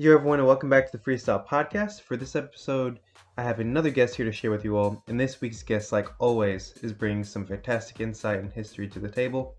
Yo, 0.00 0.14
everyone, 0.14 0.38
and 0.38 0.48
welcome 0.48 0.70
back 0.70 0.90
to 0.90 0.96
the 0.96 1.04
Freestyle 1.04 1.46
Podcast. 1.46 2.00
For 2.00 2.16
this 2.16 2.34
episode, 2.34 3.00
I 3.36 3.42
have 3.42 3.60
another 3.60 3.90
guest 3.90 4.14
here 4.14 4.24
to 4.24 4.32
share 4.32 4.50
with 4.50 4.64
you 4.64 4.78
all. 4.78 5.04
And 5.08 5.20
this 5.20 5.42
week's 5.42 5.62
guest, 5.62 5.92
like 5.92 6.08
always, 6.18 6.72
is 6.80 6.94
bringing 6.94 7.22
some 7.22 7.44
fantastic 7.44 8.00
insight 8.00 8.38
and 8.38 8.50
history 8.50 8.88
to 8.88 8.98
the 8.98 9.10
table. 9.10 9.56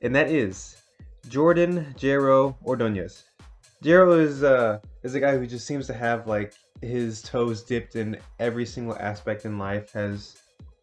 And 0.00 0.16
that 0.16 0.30
is 0.30 0.78
Jordan 1.28 1.94
Jero 1.98 2.56
Ordonez. 2.64 3.24
Jero 3.84 4.18
is 4.18 4.42
uh, 4.42 4.78
is 5.02 5.14
a 5.14 5.20
guy 5.20 5.36
who 5.36 5.46
just 5.46 5.66
seems 5.66 5.86
to 5.88 5.92
have 5.92 6.26
like 6.26 6.54
his 6.80 7.20
toes 7.20 7.62
dipped 7.62 7.94
in 7.94 8.16
every 8.38 8.64
single 8.64 8.96
aspect 8.96 9.44
in 9.44 9.58
life. 9.58 9.92
Has 9.92 10.38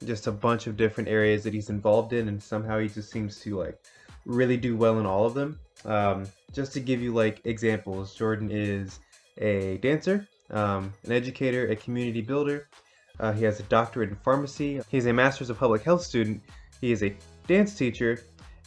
just 0.06 0.28
a 0.28 0.32
bunch 0.32 0.68
of 0.68 0.78
different 0.78 1.10
areas 1.10 1.44
that 1.44 1.56
he's 1.56 1.72
involved 1.72 2.14
in, 2.14 2.28
and 2.28 2.40
somehow 2.40 2.78
he 2.78 2.88
just 2.88 3.10
seems 3.10 3.40
to 3.40 3.58
like 3.58 3.80
really 4.28 4.58
do 4.58 4.78
well 4.78 5.00
in 5.00 5.08
all 5.08 5.26
of 5.26 5.34
them. 5.34 5.60
Um, 5.86 6.26
just 6.54 6.74
to 6.74 6.80
give 6.80 7.02
you 7.02 7.14
like 7.14 7.42
examples, 7.46 8.16
Jordan 8.16 8.50
is 8.52 9.00
a 9.38 9.78
dancer, 9.78 10.28
um, 10.50 10.94
an 11.04 11.12
educator, 11.12 11.68
a 11.68 11.76
community 11.76 12.22
builder. 12.22 12.68
Uh, 13.20 13.32
he 13.32 13.46
has 13.46 13.59
a 13.59 13.64
doctorate 13.64 14.09
in 14.09 14.16
pharmacy. 14.16 14.82
He's 14.90 15.06
a 15.06 15.14
master's 15.14 15.50
of 15.50 15.58
public 15.58 15.84
health 15.84 16.02
student. 16.02 16.42
He 16.82 16.92
is 16.92 17.04
a 17.04 17.16
dance 17.48 17.76
teacher 17.76 18.20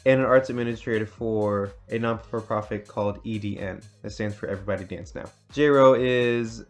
and 0.07 0.21
an 0.21 0.27
arts 0.27 0.49
administrator 0.49 1.07
for 1.07 1.73
a 1.91 1.99
non-for-profit 1.99 2.87
called 2.87 3.23
EDN. 3.25 3.85
That 4.03 4.11
stands 4.11 4.35
for 4.35 4.49
Everybody 4.49 4.85
Dance 4.85 5.15
Now. 5.15 5.27
Jero 5.53 5.99
is 5.99 6.65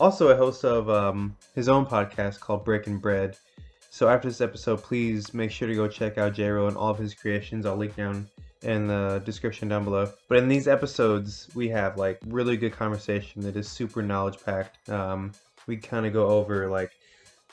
also 0.00 0.28
a 0.28 0.36
host 0.36 0.64
of 0.64 0.88
um, 0.88 1.36
his 1.54 1.68
own 1.68 1.84
podcast 1.84 2.40
called 2.40 2.64
Breaking 2.64 2.98
Bread. 2.98 3.36
So 3.90 4.08
after 4.08 4.28
this 4.28 4.40
episode, 4.40 4.82
please 4.82 5.34
make 5.34 5.50
sure 5.50 5.66
to 5.66 5.74
go 5.74 5.88
check 5.88 6.18
out 6.18 6.34
Jero 6.34 6.68
and 6.68 6.76
all 6.76 6.90
of 6.90 6.98
his 6.98 7.14
creations. 7.14 7.66
I'll 7.66 7.76
link 7.76 7.96
down 7.96 8.28
in 8.62 8.86
the 8.86 9.22
description 9.24 9.68
down 9.68 9.84
below. 9.84 10.10
But 10.28 10.38
in 10.38 10.48
these 10.48 10.68
episodes, 10.68 11.48
we 11.54 11.68
have 11.68 11.96
like 11.96 12.18
really 12.26 12.56
good 12.56 12.72
conversation 12.72 13.42
that 13.42 13.56
is 13.56 13.68
super 13.68 14.02
knowledge 14.02 14.38
packed. 14.44 14.88
Um, 14.88 15.32
we 15.66 15.76
kind 15.76 16.06
of 16.06 16.12
go 16.12 16.26
over 16.26 16.68
like 16.68 16.92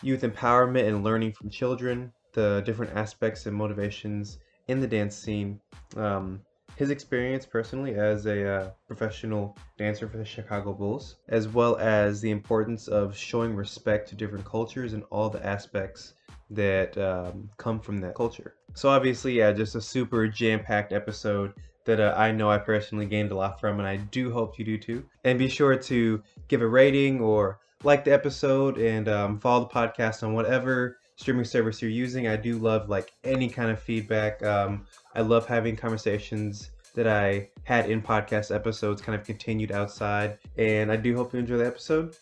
youth 0.02 0.22
empowerment 0.22 0.88
and 0.88 1.04
learning 1.04 1.34
from 1.34 1.50
children, 1.50 2.12
the 2.34 2.62
different 2.66 2.96
aspects 2.96 3.46
and 3.46 3.56
motivations 3.56 4.40
in 4.68 4.80
the 4.80 4.88
dance 4.88 5.16
scene. 5.16 5.60
Um, 5.96 6.42
his 6.76 6.90
experience 6.90 7.46
personally 7.46 7.96
as 7.96 8.26
a 8.26 8.48
uh, 8.48 8.70
professional 8.88 9.58
dancer 9.78 10.10
for 10.10 10.18
the 10.18 10.26
Chicago 10.26 10.74
Bulls, 10.74 11.16
as 11.30 11.48
well 11.48 11.78
as 11.78 12.20
the 12.20 12.32
importance 12.32 12.88
of 12.88 13.16
showing 13.16 13.56
respect 13.56 14.10
to 14.10 14.16
different 14.16 14.44
cultures 14.44 14.94
and 14.94 15.04
all 15.10 15.30
the 15.30 15.46
aspects 15.46 16.16
that 16.50 16.98
um, 16.98 17.50
come 17.58 17.80
from 17.80 18.00
that 18.02 18.16
culture. 18.16 18.56
So 18.76 18.90
obviously, 18.90 19.34
yeah, 19.34 19.52
just 19.52 19.76
a 19.76 19.82
super 19.82 20.28
jam-packed 20.28 20.94
episode 20.94 21.54
that 21.86 22.00
uh, 22.00 22.14
I 22.18 22.32
know 22.32 22.50
I 22.50 22.58
personally 22.58 23.06
gained 23.06 23.32
a 23.32 23.36
lot 23.36 23.60
from, 23.60 23.80
and 23.80 23.88
I 23.88 23.96
do 23.98 24.32
hope 24.32 24.60
you 24.60 24.66
do 24.66 24.78
too. 24.78 25.04
And 25.24 25.40
be 25.40 25.48
sure 25.48 25.76
to 25.76 26.22
give 26.48 26.62
a 26.62 26.68
rating 26.68 27.22
or 27.22 27.60
like 27.84 28.04
the 28.04 28.14
episode 28.14 28.78
and 28.78 29.08
um, 29.08 29.40
follow 29.40 29.66
the 29.66 29.74
podcast 29.74 30.24
on 30.24 30.34
whatever 30.34 30.98
streaming 31.16 31.46
service 31.46 31.82
you're 31.82 31.92
using. 31.92 32.28
I 32.28 32.36
do 32.36 32.58
love 32.58 32.90
like 32.90 33.14
any 33.24 33.48
kind 33.48 33.72
of 33.72 33.80
feedback. 33.80 34.44
Um, 34.44 34.86
I 35.16 35.22
love 35.22 35.48
having 35.48 35.76
conversations 35.76 36.72
that 36.96 37.08
I 37.08 37.50
had 37.64 37.90
in 37.90 38.02
podcast 38.02 38.54
episodes 38.54 39.02
kind 39.02 39.18
of 39.18 39.26
continued 39.26 39.72
outside. 39.72 40.38
And 40.58 40.92
I 40.92 40.96
do 40.96 41.16
hope 41.16 41.34
you 41.34 41.40
enjoy 41.40 41.58
the 41.58 41.68
episode. 41.68 42.18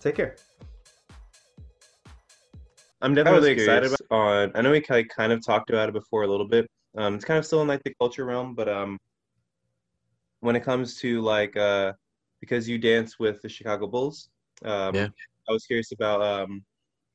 Take 0.00 0.16
care. 0.16 0.36
I'm 3.04 3.14
definitely 3.14 3.50
excited 3.50 3.92
about 3.92 4.00
on 4.10 4.52
I 4.54 4.62
know 4.62 4.70
we 4.70 4.80
kind 4.80 5.32
of 5.32 5.44
talked 5.44 5.70
about 5.70 5.88
it 5.90 5.92
before 5.92 6.22
a 6.22 6.26
little 6.26 6.48
bit. 6.48 6.66
Um, 6.96 7.14
it's 7.14 7.24
kind 7.24 7.38
of 7.38 7.44
still 7.44 7.60
in 7.62 7.68
like 7.68 7.82
the 7.84 7.94
culture 8.00 8.24
realm, 8.24 8.54
but 8.54 8.68
um 8.68 8.98
when 10.40 10.56
it 10.56 10.64
comes 10.64 10.96
to 11.00 11.20
like 11.20 11.56
uh 11.56 11.92
because 12.40 12.68
you 12.68 12.78
dance 12.78 13.18
with 13.18 13.42
the 13.42 13.48
Chicago 13.48 13.86
Bulls, 13.86 14.30
um 14.64 14.94
yeah. 14.94 15.08
I 15.48 15.52
was 15.52 15.66
curious 15.66 15.92
about 15.92 16.22
um 16.22 16.64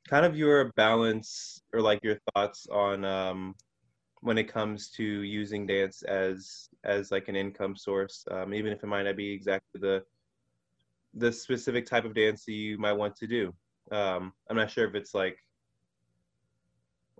kind 0.08 0.24
of 0.24 0.36
your 0.36 0.72
balance 0.76 1.60
or 1.72 1.80
like 1.80 2.02
your 2.04 2.18
thoughts 2.34 2.66
on 2.70 3.04
um 3.04 3.54
when 4.22 4.38
it 4.38 4.44
comes 4.44 4.90
to 4.90 5.04
using 5.04 5.66
dance 5.66 6.02
as 6.02 6.68
as 6.84 7.10
like 7.10 7.28
an 7.28 7.36
income 7.36 7.74
source, 7.76 8.24
um, 8.30 8.54
even 8.54 8.72
if 8.72 8.82
it 8.82 8.86
might 8.86 9.04
not 9.04 9.16
be 9.16 9.32
exactly 9.32 9.80
the 9.80 10.04
the 11.14 11.32
specific 11.32 11.86
type 11.86 12.04
of 12.04 12.14
dance 12.14 12.44
that 12.44 12.52
you 12.52 12.78
might 12.78 12.92
want 12.92 13.16
to 13.16 13.26
do. 13.26 13.52
Um, 13.90 14.32
I'm 14.48 14.56
not 14.56 14.70
sure 14.70 14.86
if 14.86 14.94
it's 14.94 15.14
like 15.14 15.38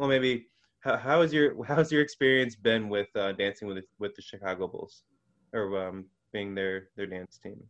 well, 0.01 0.09
maybe 0.09 0.47
how, 0.81 0.97
how 0.97 1.21
has 1.21 1.33
your 1.33 1.63
how's 1.69 1.93
your 1.93 2.01
experience 2.01 2.57
been 2.57 2.89
with 2.89 3.09
uh, 3.15 3.33
dancing 3.33 3.69
with 3.69 3.85
with 3.99 4.17
the 4.17 4.23
Chicago 4.23 4.67
Bulls, 4.67 5.03
or 5.53 5.87
um, 5.87 6.07
being 6.33 6.55
their 6.55 6.89
their 6.97 7.07
dance 7.07 7.39
team? 7.39 7.63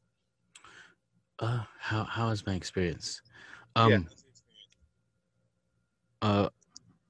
Uh, 1.40 1.64
how 1.78 2.04
how 2.04 2.28
has 2.28 2.46
my 2.46 2.54
experience? 2.54 3.20
Um, 3.74 3.90
yeah. 3.90 3.98
Uh, 6.22 6.48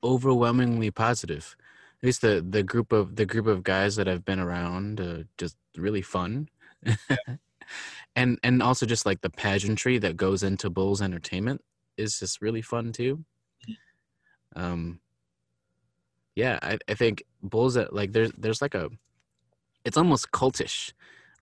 overwhelmingly 0.03 0.91
positive. 0.91 1.55
At 2.03 2.07
least 2.07 2.23
the 2.23 2.45
the 2.49 2.63
group 2.63 2.91
of 2.93 3.17
the 3.17 3.27
group 3.27 3.47
of 3.47 3.63
guys 3.63 3.97
that 3.97 4.09
I've 4.09 4.25
been 4.25 4.41
around, 4.41 5.01
uh, 5.01 5.25
just 5.37 5.57
really 5.77 6.03
fun. 6.03 6.49
Yeah. 6.83 6.95
and 8.17 8.39
and 8.43 8.63
also 8.63 8.87
just 8.87 9.05
like 9.05 9.21
the 9.21 9.29
pageantry 9.29 9.99
that 9.99 10.17
goes 10.17 10.43
into 10.43 10.71
Bulls 10.71 11.03
entertainment 11.03 11.61
is 11.99 12.19
just 12.19 12.41
really 12.41 12.63
fun 12.63 12.93
too. 12.93 13.23
Mm-hmm. 13.69 14.63
Um, 14.63 15.01
yeah, 16.35 16.59
I, 16.63 16.79
I 16.89 16.95
think 16.95 17.25
Bulls 17.43 17.75
that 17.75 17.93
like 17.93 18.13
there's 18.13 18.33
there's 18.37 18.63
like 18.63 18.75
a 18.75 18.91
it's 19.85 19.97
almost 19.97 20.31
cultish 20.31 20.93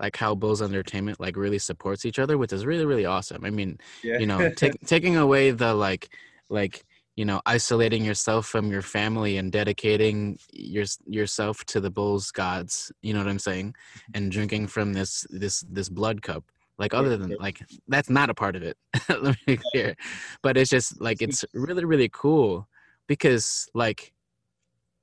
like 0.00 0.16
how 0.16 0.34
Bulls 0.34 0.62
Entertainment 0.62 1.19
like 1.21 1.37
really 1.37 1.59
supports 1.59 2.06
each 2.06 2.19
other, 2.19 2.38
which 2.38 2.53
is 2.53 2.65
really 2.65 2.84
really 2.84 3.04
awesome. 3.04 3.44
I 3.44 3.50
mean, 3.50 3.78
yeah. 4.03 4.19
you 4.19 4.26
know, 4.26 4.50
take, 4.56 4.81
taking 4.87 5.16
away 5.16 5.50
the 5.50 5.75
like 5.75 6.10
like 6.49 6.84
you 7.16 7.25
know 7.25 7.41
isolating 7.47 8.04
yourself 8.04 8.47
from 8.47 8.71
your 8.71 8.82
family 8.82 9.37
and 9.37 9.50
dedicating 9.50 10.38
your 10.53 10.84
yourself 11.06 11.65
to 11.66 11.81
the 11.81 11.91
Bulls 11.91 12.31
gods. 12.31 12.93
You 13.03 13.12
know 13.12 13.20
what 13.20 13.28
I'm 13.28 13.38
saying? 13.38 13.75
And 14.15 14.31
drinking 14.31 14.69
from 14.69 14.93
this 14.93 15.26
this 15.31 15.65
this 15.69 15.88
blood 15.88 16.22
cup. 16.22 16.44
Like 16.78 16.94
other 16.94 17.16
than 17.16 17.34
like 17.41 17.60
that's 17.88 18.09
not 18.09 18.31
a 18.31 18.34
part 18.34 18.55
of 18.55 18.62
it. 18.62 18.76
Let 19.09 19.25
me 19.25 19.37
be 19.47 19.56
clear, 19.72 19.97
but 20.43 20.56
it's 20.56 20.70
just 20.70 21.00
like 21.00 21.20
it's 21.20 21.44
really 21.53 21.84
really 21.84 22.09
cool 22.12 22.69
because 23.09 23.69
like 23.75 24.12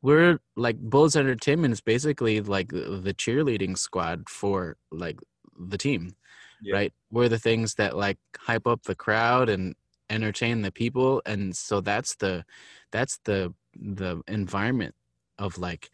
we're 0.05 0.37
like 0.55 0.77
Bulls 0.77 1.15
Entertainment 1.15 1.71
is 1.71 1.81
basically 1.81 2.39
like 2.39 2.67
the 2.69 3.15
cheerleading 3.17 3.75
squad 3.75 4.29
for 4.29 4.77
like 4.91 5.17
the 5.57 5.79
team, 5.79 6.15
yeah. 6.61 6.75
right? 6.75 6.93
We're 7.09 7.27
the 7.27 7.39
things 7.39 7.73
that 7.75 7.97
like 7.97 8.19
hype 8.37 8.67
up 8.67 8.83
the 8.83 8.93
crowd 8.93 9.49
and 9.49 9.73
entertain 10.11 10.61
the 10.61 10.71
people, 10.71 11.23
and 11.25 11.55
so 11.55 11.81
that's 11.81 12.15
the 12.17 12.45
that's 12.91 13.17
the 13.23 13.51
the 13.75 14.21
environment 14.27 14.93
of 15.39 15.57
like 15.57 15.89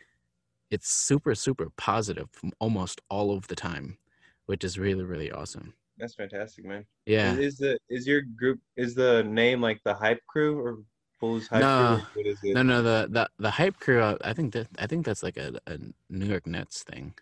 it's 0.69 0.89
super 0.89 1.33
super 1.33 1.69
positive 1.77 2.27
almost 2.59 2.99
all 3.09 3.31
of 3.31 3.47
the 3.47 3.55
time, 3.55 3.97
which 4.45 4.65
is 4.65 4.77
really 4.77 5.05
really 5.05 5.31
awesome. 5.31 5.73
That's 5.97 6.15
fantastic, 6.15 6.65
man. 6.65 6.85
Yeah. 7.05 7.31
Is, 7.35 7.53
is 7.53 7.57
the 7.59 7.79
is 7.89 8.05
your 8.05 8.23
group 8.23 8.59
is 8.75 8.93
the 8.93 9.23
name 9.23 9.61
like 9.61 9.79
the 9.85 9.93
hype 9.93 10.19
crew 10.27 10.59
or 10.59 10.79
Bulls 11.21 11.47
hype 11.47 11.61
no, 11.61 12.01
crew? 12.11 12.23
What 12.23 12.31
is 12.31 12.39
it? 12.43 12.55
No, 12.55 12.63
no, 12.63 12.81
the, 12.81 13.07
the 13.09 13.29
the 13.37 13.51
hype 13.51 13.79
crew. 13.79 14.01
Uh, 14.01 14.17
I 14.23 14.33
think 14.33 14.51
that 14.53 14.67
I 14.79 14.87
think 14.87 15.05
that's 15.05 15.23
like 15.23 15.37
a, 15.37 15.53
a 15.67 15.77
New 16.09 16.25
York 16.25 16.47
Nets 16.47 16.83
thing. 16.83 17.13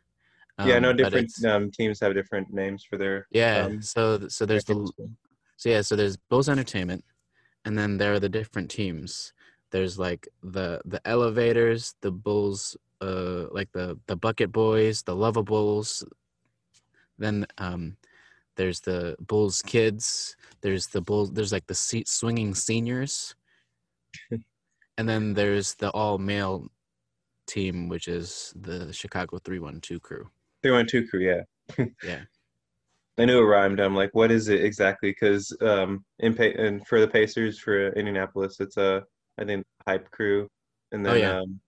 Um, 0.58 0.68
yeah, 0.68 0.80
no, 0.80 0.94
different 0.94 1.32
um, 1.46 1.70
teams 1.70 2.00
have 2.00 2.14
different 2.14 2.52
names 2.52 2.84
for 2.84 2.98
their. 2.98 3.28
Yeah, 3.30 3.66
um, 3.66 3.82
so 3.82 4.28
so 4.30 4.46
there's 4.46 4.64
the 4.64 4.90
so 5.58 5.70
yeah, 5.70 5.82
so 5.82 5.96
there's 5.96 6.18
Bulls 6.18 6.50
Entertainment, 6.50 7.04
and 7.66 7.78
then 7.78 7.98
there 7.98 8.14
are 8.14 8.20
the 8.20 8.30
different 8.30 8.72
teams. 8.72 9.34
There's 9.72 10.00
like 10.00 10.28
the 10.42 10.82
the 10.86 11.06
elevators, 11.06 11.96
the 12.02 12.12
Bulls, 12.12 12.78
uh, 13.02 13.46
like 13.52 13.72
the 13.74 14.00
the 14.08 14.16
Bucket 14.16 14.52
Boys, 14.52 15.04
the 15.04 15.16
Lovables. 15.16 16.04
Then 17.18 17.46
um, 17.58 17.98
there's 18.56 18.80
the 18.80 19.18
Bulls 19.20 19.62
Kids. 19.62 20.38
There's 20.62 20.88
the 20.88 21.02
Bulls. 21.02 21.32
There's 21.32 21.52
like 21.52 21.68
the 21.68 21.76
seat 21.76 22.08
swinging 22.08 22.56
seniors 22.56 23.36
and 24.98 25.10
then 25.10 25.34
there's 25.34 25.76
the 25.76 25.90
all 25.92 26.18
male 26.18 26.68
team, 27.48 27.90
which 27.90 28.08
is 28.08 28.54
the 28.56 28.92
Chicago 28.94 29.40
312 29.40 30.02
crew. 30.02 30.30
312 30.64 31.10
crew, 31.10 31.20
yeah. 31.22 31.86
yeah. 32.04 32.22
I 33.18 33.26
knew 33.26 33.40
it 33.40 33.44
rhymed. 33.44 33.82
I'm 33.82 33.96
like, 33.96 34.12
what 34.14 34.32
is 34.32 34.48
it 34.48 34.64
exactly? 34.64 35.10
Because 35.12 35.56
um, 35.62 36.06
in 36.20 36.34
pa- 36.34 36.58
and 36.58 36.86
for 36.88 37.02
the 37.02 37.08
Pacers 37.08 37.60
for 37.60 37.90
Indianapolis, 37.90 38.62
it's 38.62 38.78
a 38.78 39.04
I 39.38 39.44
think 39.44 39.66
hype 39.86 40.10
crew, 40.12 40.48
and 40.94 41.06
oh, 41.06 41.14
then 41.14 41.18
oh, 41.18 41.28
yeah. 41.28 41.40
um, 41.40 41.60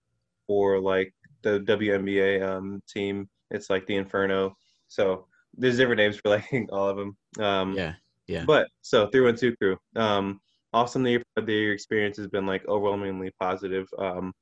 for 0.47 0.79
like 0.79 1.13
the 1.41 1.59
WNBA 1.61 2.41
um, 2.41 2.81
team, 2.87 3.29
it's 3.49 3.69
like 3.69 3.85
the 3.85 3.97
Inferno. 3.97 4.55
So 4.87 5.27
there's 5.57 5.77
different 5.77 5.99
names 5.99 6.17
for 6.17 6.29
like 6.29 6.45
all 6.71 6.87
of 6.87 6.97
them. 6.97 7.17
Um, 7.39 7.73
yeah, 7.73 7.93
yeah. 8.27 8.45
But 8.45 8.67
so 8.81 9.07
three 9.07 9.21
one 9.21 9.35
two 9.35 9.55
crew. 9.57 9.77
Um, 9.97 10.39
awesome 10.73 11.03
that 11.03 11.11
your, 11.47 11.73
experience 11.73 12.17
has 12.17 12.27
been 12.27 12.45
like 12.45 12.67
overwhelmingly 12.67 13.31
positive. 13.39 13.87
Um, 13.97 14.33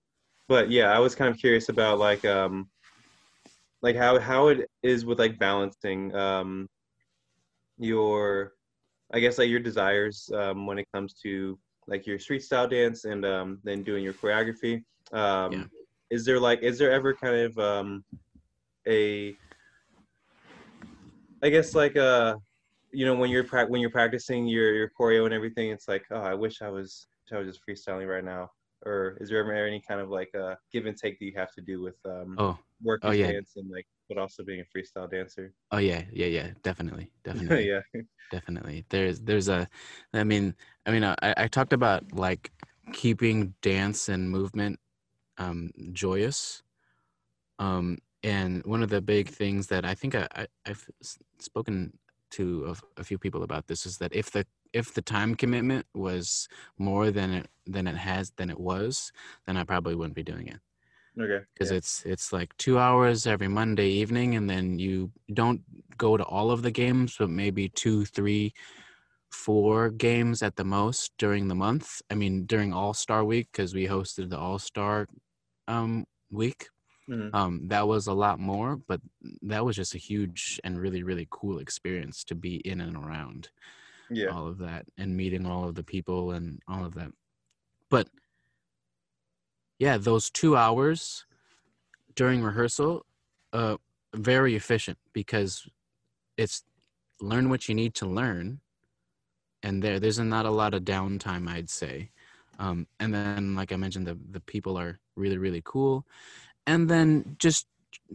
but 0.47 0.69
yeah, 0.69 0.91
I 0.91 0.99
was 0.99 1.15
kind 1.15 1.33
of 1.33 1.39
curious 1.39 1.69
about 1.69 1.99
like 1.99 2.25
um, 2.25 2.69
like 3.81 3.95
how 3.95 4.19
how 4.19 4.47
it 4.47 4.69
is 4.83 5.05
with 5.05 5.19
like 5.19 5.39
balancing 5.39 6.13
um, 6.15 6.67
your 7.77 8.53
I 9.13 9.19
guess 9.19 9.37
like 9.37 9.49
your 9.49 9.59
desires 9.59 10.29
um, 10.33 10.67
when 10.67 10.77
it 10.77 10.87
comes 10.93 11.13
to 11.23 11.57
like 11.87 12.05
your 12.05 12.19
street 12.19 12.43
style 12.43 12.67
dance 12.67 13.05
and 13.05 13.25
um, 13.25 13.59
then 13.63 13.83
doing 13.83 14.03
your 14.03 14.13
choreography. 14.13 14.83
Um, 15.11 15.51
Yeah. 15.51 15.63
Is 16.11 16.25
there 16.25 16.39
like 16.39 16.63
is 16.63 16.79
there 16.79 16.91
ever 16.91 17.13
kind 17.13 17.35
of 17.35 17.57
um, 17.59 18.03
a 18.87 19.37
I 21.43 21.49
guess 21.49 21.75
like 21.75 21.95
uh 21.95 22.35
you 22.91 23.05
know 23.05 23.15
when 23.15 23.29
you're 23.29 23.43
pra- 23.43 23.67
when 23.67 23.81
you're 23.81 23.89
practicing 23.89 24.47
your 24.47 24.73
your 24.73 24.91
choreo 24.99 25.25
and 25.25 25.33
everything, 25.33 25.69
it's 25.69 25.87
like 25.87 26.05
oh 26.11 26.21
I 26.21 26.33
wish 26.33 26.61
I 26.61 26.69
was 26.69 27.07
I 27.31 27.37
was 27.37 27.47
just 27.47 27.61
freestyling 27.67 28.07
right 28.09 28.23
now. 28.23 28.49
Or 28.85 29.17
is 29.19 29.29
there 29.29 29.39
ever 29.39 29.53
any 29.53 29.81
kind 29.85 29.99
of 29.99 30.09
like 30.09 30.29
a 30.35 30.57
give 30.71 30.85
and 30.85 30.97
take 30.97 31.19
that 31.19 31.25
you 31.25 31.33
have 31.35 31.51
to 31.51 31.61
do 31.61 31.81
with 31.81 31.97
um, 32.05 32.35
Oh, 32.37 32.57
work 32.81 33.01
oh, 33.03 33.11
yeah. 33.11 33.31
dance 33.31 33.53
and 33.57 33.69
like 33.69 33.85
but 34.07 34.17
also 34.17 34.43
being 34.43 34.61
a 34.61 34.77
freestyle 34.77 35.09
dancer? 35.11 35.53
oh 35.71 35.77
yeah, 35.79 36.03
yeah, 36.11 36.27
yeah, 36.27 36.51
definitely, 36.63 37.11
definitely. 37.23 37.67
yeah. 37.69 37.81
definitely 38.31 38.85
there's 38.89 39.21
there's 39.21 39.49
a 39.49 39.67
i 40.13 40.23
mean 40.23 40.55
i 40.85 40.91
mean 40.91 41.03
i, 41.03 41.15
I 41.21 41.47
talked 41.47 41.73
about 41.73 42.13
like 42.13 42.51
keeping 42.93 43.55
dance 43.63 44.07
and 44.07 44.29
movement 44.29 44.79
um 45.39 45.71
joyous 45.93 46.61
um 47.57 47.97
and 48.23 48.63
one 48.65 48.83
of 48.83 48.89
the 48.89 49.01
big 49.01 49.29
things 49.29 49.67
that 49.67 49.85
i 49.85 49.95
think 49.95 50.13
I, 50.15 50.27
I 50.35 50.47
i've 50.67 50.87
spoken 51.39 51.97
to 52.31 52.75
a, 52.97 53.01
a 53.01 53.03
few 53.03 53.17
people 53.17 53.43
about 53.43 53.67
this 53.67 53.85
is 53.85 53.97
that 53.97 54.13
if 54.13 54.31
the 54.31 54.45
if 54.73 54.93
the 54.93 55.01
time 55.01 55.35
commitment 55.35 55.85
was 55.93 56.47
more 56.77 57.11
than 57.11 57.31
it 57.33 57.47
than 57.65 57.87
it 57.87 57.97
has 57.97 58.31
than 58.37 58.49
it 58.49 58.59
was 58.59 59.11
then 59.45 59.57
i 59.57 59.63
probably 59.63 59.95
wouldn't 59.95 60.15
be 60.15 60.23
doing 60.23 60.47
it 60.47 60.59
Okay. 61.19 61.43
because 61.53 61.71
yeah. 61.71 61.77
it's 61.77 62.03
it's 62.05 62.31
like 62.31 62.55
two 62.57 62.79
hours 62.79 63.27
every 63.27 63.47
Monday 63.47 63.89
evening, 63.89 64.35
and 64.35 64.49
then 64.49 64.79
you 64.79 65.11
don't 65.33 65.61
go 65.97 66.15
to 66.15 66.23
all 66.23 66.51
of 66.51 66.61
the 66.61 66.71
games, 66.71 67.15
but 67.19 67.29
maybe 67.29 67.67
two, 67.69 68.05
three, 68.05 68.53
four 69.29 69.89
games 69.89 70.41
at 70.41 70.55
the 70.55 70.63
most 70.63 71.11
during 71.17 71.47
the 71.47 71.55
month. 71.55 72.01
I 72.09 72.15
mean, 72.15 72.45
during 72.45 72.73
All 72.73 72.93
Star 72.93 73.23
Week, 73.25 73.49
because 73.51 73.73
we 73.73 73.87
hosted 73.87 74.29
the 74.29 74.37
All 74.37 74.59
Star 74.59 75.07
um, 75.67 76.05
week. 76.31 76.67
Mhm. 77.09 77.33
Um, 77.33 77.67
that 77.69 77.87
was 77.87 78.07
a 78.07 78.13
lot 78.13 78.39
more, 78.39 78.77
but 78.77 79.01
that 79.43 79.65
was 79.65 79.75
just 79.75 79.95
a 79.95 79.99
huge 79.99 80.59
and 80.63 80.79
really, 80.79 81.03
really 81.03 81.27
cool 81.29 81.59
experience 81.59 82.23
to 82.25 82.35
be 82.35 82.57
in 82.57 82.81
and 82.81 82.97
around 82.97 83.51
Yeah. 84.09 84.33
all 84.33 84.47
of 84.47 84.59
that 84.59 84.87
and 84.97 85.17
meeting 85.17 85.45
all 85.45 85.67
of 85.69 85.75
the 85.75 85.83
people 85.83 86.31
and 86.31 86.61
all 86.67 86.85
of 86.85 86.95
that. 86.95 87.11
But 87.89 88.09
yeah, 89.77 89.97
those 89.97 90.29
two 90.29 90.55
hours 90.57 91.25
during 92.15 92.43
rehearsal, 92.43 93.05
uh, 93.53 93.77
very 94.15 94.55
efficient 94.55 94.99
because 95.13 95.67
it's 96.37 96.63
learn 97.21 97.49
what 97.49 97.69
you 97.69 97.75
need 97.75 97.95
to 97.95 98.07
learn, 98.07 98.61
and 99.63 99.83
there 99.83 99.99
there's 99.99 100.19
not 100.19 100.45
a 100.45 100.51
lot 100.51 100.73
of 100.73 100.83
downtime, 100.83 101.47
I'd 101.47 101.69
say. 101.69 102.11
Um, 102.59 102.87
and 102.99 103.13
then, 103.13 103.55
like 103.55 103.71
I 103.71 103.75
mentioned, 103.77 104.07
the 104.07 104.15
the 104.31 104.41
people 104.41 104.77
are 104.77 104.99
really 105.15 105.37
really 105.37 105.61
cool, 105.63 106.05
and 106.69 106.87
then 106.87 107.35
just 107.39 107.65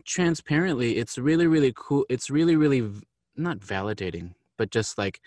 transparently, 0.07 0.97
it's 0.97 1.19
really 1.19 1.49
really 1.49 1.73
cool. 1.75 2.07
It's 2.09 2.31
really 2.31 2.55
really 2.55 2.83
not 3.37 3.59
validating, 3.59 4.35
but 4.57 4.71
just 4.71 4.97
like 4.97 5.21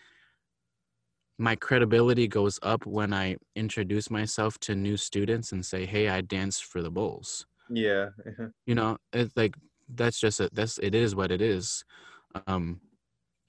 my 1.38 1.56
credibility 1.56 2.28
goes 2.28 2.58
up 2.64 2.86
when 2.86 3.14
I 3.14 3.36
introduce 3.56 4.10
myself 4.10 4.58
to 4.60 4.76
new 4.76 4.96
students 4.96 5.52
and 5.52 5.66
say, 5.66 5.86
"Hey, 5.86 6.08
I 6.08 6.22
danced 6.22 6.64
for 6.64 6.82
the 6.82 6.90
Bulls." 6.90 7.46
Yeah. 7.70 8.10
You 8.66 8.76
know, 8.76 8.98
it's 9.14 9.36
like 9.36 9.56
that's 9.94 10.20
just 10.20 10.40
a, 10.40 10.50
that's 10.54 10.78
it 10.80 10.96
is 10.96 11.16
what 11.16 11.32
it 11.32 11.42
is. 11.42 11.86
Um, 12.48 12.82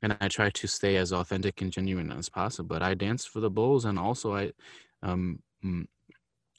and 0.02 0.16
I 0.20 0.28
try 0.28 0.50
to 0.50 0.66
stay 0.68 0.96
as 0.96 1.12
authentic 1.12 1.60
and 1.60 1.72
genuine 1.72 2.12
as 2.12 2.28
possible. 2.28 2.68
But 2.68 2.82
I 2.82 2.94
dance 2.94 3.24
for 3.24 3.40
the 3.40 3.50
Bulls, 3.50 3.84
and 3.84 3.98
also 3.98 4.34
I, 4.34 4.52
um, 5.02 5.40
mm, 5.64 5.86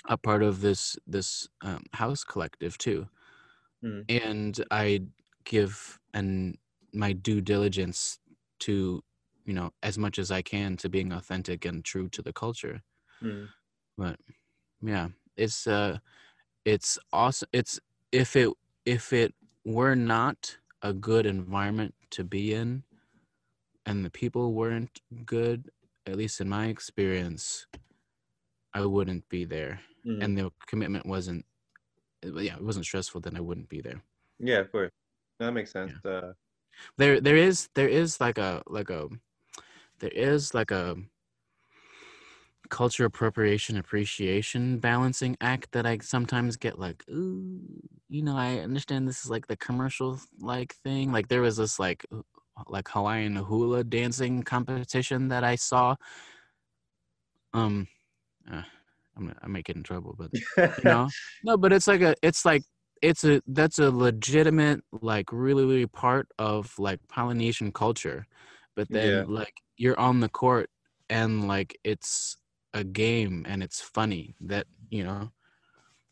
a 0.07 0.17
part 0.17 0.43
of 0.43 0.61
this 0.61 0.97
this 1.07 1.47
um, 1.61 1.83
house 1.93 2.23
collective 2.23 2.77
too, 2.77 3.07
Mm. 3.83 4.09
and 4.09 4.63
I 4.71 5.03
give 5.45 5.99
and 6.13 6.57
my 6.93 7.13
due 7.13 7.41
diligence 7.41 8.19
to 8.59 9.03
you 9.45 9.53
know 9.53 9.71
as 9.83 9.97
much 9.97 10.19
as 10.19 10.31
I 10.31 10.41
can 10.41 10.77
to 10.77 10.89
being 10.89 11.11
authentic 11.11 11.65
and 11.65 11.83
true 11.83 12.09
to 12.09 12.21
the 12.21 12.33
culture. 12.33 12.81
Mm. 13.21 13.49
But 13.97 14.19
yeah, 14.81 15.09
it's 15.37 15.67
uh, 15.67 15.99
it's 16.65 16.99
awesome. 17.13 17.49
It's 17.53 17.79
if 18.11 18.35
it 18.35 18.49
if 18.85 19.13
it 19.13 19.33
were 19.65 19.95
not 19.95 20.57
a 20.81 20.93
good 20.93 21.25
environment 21.25 21.95
to 22.11 22.23
be 22.23 22.53
in, 22.53 22.83
and 23.85 24.05
the 24.05 24.09
people 24.09 24.53
weren't 24.53 25.01
good, 25.25 25.69
at 26.05 26.15
least 26.15 26.41
in 26.41 26.49
my 26.49 26.67
experience, 26.67 27.67
I 28.73 28.85
wouldn't 28.85 29.27
be 29.29 29.45
there. 29.45 29.81
Mm. 30.05 30.23
And 30.23 30.37
the 30.37 30.51
commitment 30.67 31.05
wasn't, 31.05 31.45
yeah, 32.23 32.55
it 32.55 32.63
wasn't 32.63 32.85
stressful. 32.85 33.21
Then 33.21 33.35
I 33.35 33.41
wouldn't 33.41 33.69
be 33.69 33.81
there. 33.81 34.01
Yeah, 34.39 34.59
of 34.59 34.71
course. 34.71 34.91
That 35.39 35.51
makes 35.51 35.71
sense. 35.71 35.93
Uh, 36.05 36.33
There, 36.97 37.19
there 37.19 37.35
is, 37.37 37.69
there 37.75 37.87
is 37.87 38.21
like 38.21 38.37
a, 38.37 38.63
like 38.67 38.89
a, 38.89 39.09
there 39.99 40.11
is 40.11 40.53
like 40.53 40.71
a 40.71 40.95
culture 42.69 43.05
appropriation 43.05 43.77
appreciation 43.77 44.77
balancing 44.77 45.35
act 45.41 45.71
that 45.71 45.85
I 45.85 45.97
sometimes 45.99 46.55
get 46.55 46.77
like, 46.79 47.03
ooh, 47.09 47.59
you 48.07 48.21
know, 48.21 48.37
I 48.37 48.59
understand 48.59 49.07
this 49.07 49.23
is 49.23 49.29
like 49.29 49.47
the 49.47 49.57
commercial 49.57 50.19
like 50.39 50.75
thing. 50.83 51.11
Like 51.11 51.27
there 51.27 51.41
was 51.41 51.57
this 51.57 51.79
like 51.79 52.05
like 52.67 52.87
Hawaiian 52.89 53.35
hula 53.35 53.83
dancing 53.83 54.43
competition 54.43 55.29
that 55.29 55.43
I 55.43 55.55
saw. 55.55 55.95
Um 57.53 57.87
uh, 58.51 58.63
I'm 59.17 59.33
I 59.41 59.47
might 59.47 59.65
get 59.65 59.75
in 59.75 59.83
trouble, 59.83 60.15
but 60.17 60.31
you 60.77 60.85
know 60.85 61.11
no 61.43 61.57
but 61.57 61.73
it's 61.73 61.87
like 61.87 62.01
a 62.01 62.15
it's 62.21 62.45
like 62.45 62.63
it's 63.01 63.23
a 63.23 63.41
that's 63.47 63.79
a 63.79 63.89
legitimate 63.89 64.81
like 65.01 65.31
really 65.31 65.65
really 65.65 65.87
part 65.87 66.27
of 66.37 66.73
like 66.77 66.99
polynesian 67.07 67.71
culture 67.71 68.25
but 68.75 68.89
then 68.91 69.23
Yeah. 69.23 69.23
like 69.27 69.53
you're 69.77 69.99
on 69.99 70.19
the 70.19 70.29
court 70.29 70.69
and 71.09 71.47
like 71.47 71.77
it's 71.83 72.37
a 72.73 72.83
game 72.83 73.45
and 73.47 73.63
it's 73.63 73.81
funny 73.81 74.35
that 74.41 74.65
you 74.89 75.03
know 75.03 75.31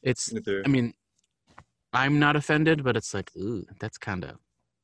it's 0.03 0.33
i 0.65 0.67
mean 0.67 0.93
i'm 1.93 2.19
not 2.19 2.35
offended 2.35 2.83
but 2.83 2.97
it's 2.97 3.13
like 3.13 3.31
ooh 3.37 3.63
that's 3.79 3.97
kind 3.97 4.23
of 4.23 4.37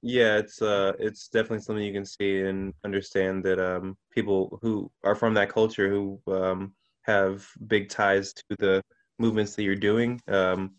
yeah, 0.05 0.38
it's 0.38 0.61
uh, 0.61 0.91
it's 1.00 1.29
definitely 1.29 1.59
something 1.59 1.85
you 1.85 1.94
can 1.94 2.05
see 2.05 2.41
and 2.41 2.73
understand 2.83 3.41
that 3.45 3.57
um, 3.57 3.97
people 4.11 4.59
who 4.61 4.91
are 5.05 5.15
from 5.15 5.33
that 5.36 5.48
culture 5.48 5.89
who 5.89 6.19
um, 6.27 6.74
have 7.03 7.48
big 7.67 7.89
ties 7.89 8.33
to 8.33 8.43
the 8.60 8.81
movements 9.19 9.55
that 9.55 9.63
you're 9.63 9.75
doing 9.75 10.19
um, 10.27 10.72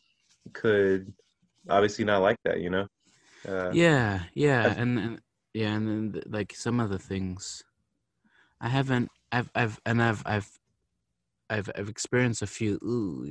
could 0.53 1.13
obviously 1.69 2.05
not 2.05 2.23
like 2.23 2.37
that, 2.45 2.61
you 2.61 2.71
know. 2.71 2.87
Uh, 3.49 3.73
yeah 3.75 4.21
yeah 4.35 4.73
and, 4.79 4.99
and 4.99 5.21
yeah 5.53 5.75
and 5.75 5.87
then 6.15 6.23
like 6.29 6.55
some 6.55 6.81
of 6.81 6.89
the 6.89 6.99
things 6.99 7.63
i 8.61 8.69
haven't 8.69 9.11
i've 9.33 9.51
i've 9.55 9.79
and 9.85 10.03
i've 10.03 10.23
i've 10.25 10.49
i've, 11.51 11.71
I've 11.77 11.89
experienced 11.91 12.43
a 12.43 12.47
few 12.47 12.79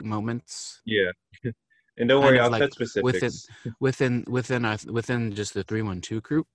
moments 0.03 0.81
yeah. 0.85 1.12
and 1.97 2.09
don't 2.09 2.23
worry, 2.23 2.39
I'll 2.39 2.50
like 2.51 2.62
touch 2.62 2.73
specifics. 2.73 3.47
within 3.55 3.73
within 3.79 4.23
within 4.27 4.65
our 4.65 4.77
within 4.91 5.33
just 5.33 5.53
the 5.53 5.63
312 5.63 6.21
group 6.21 6.47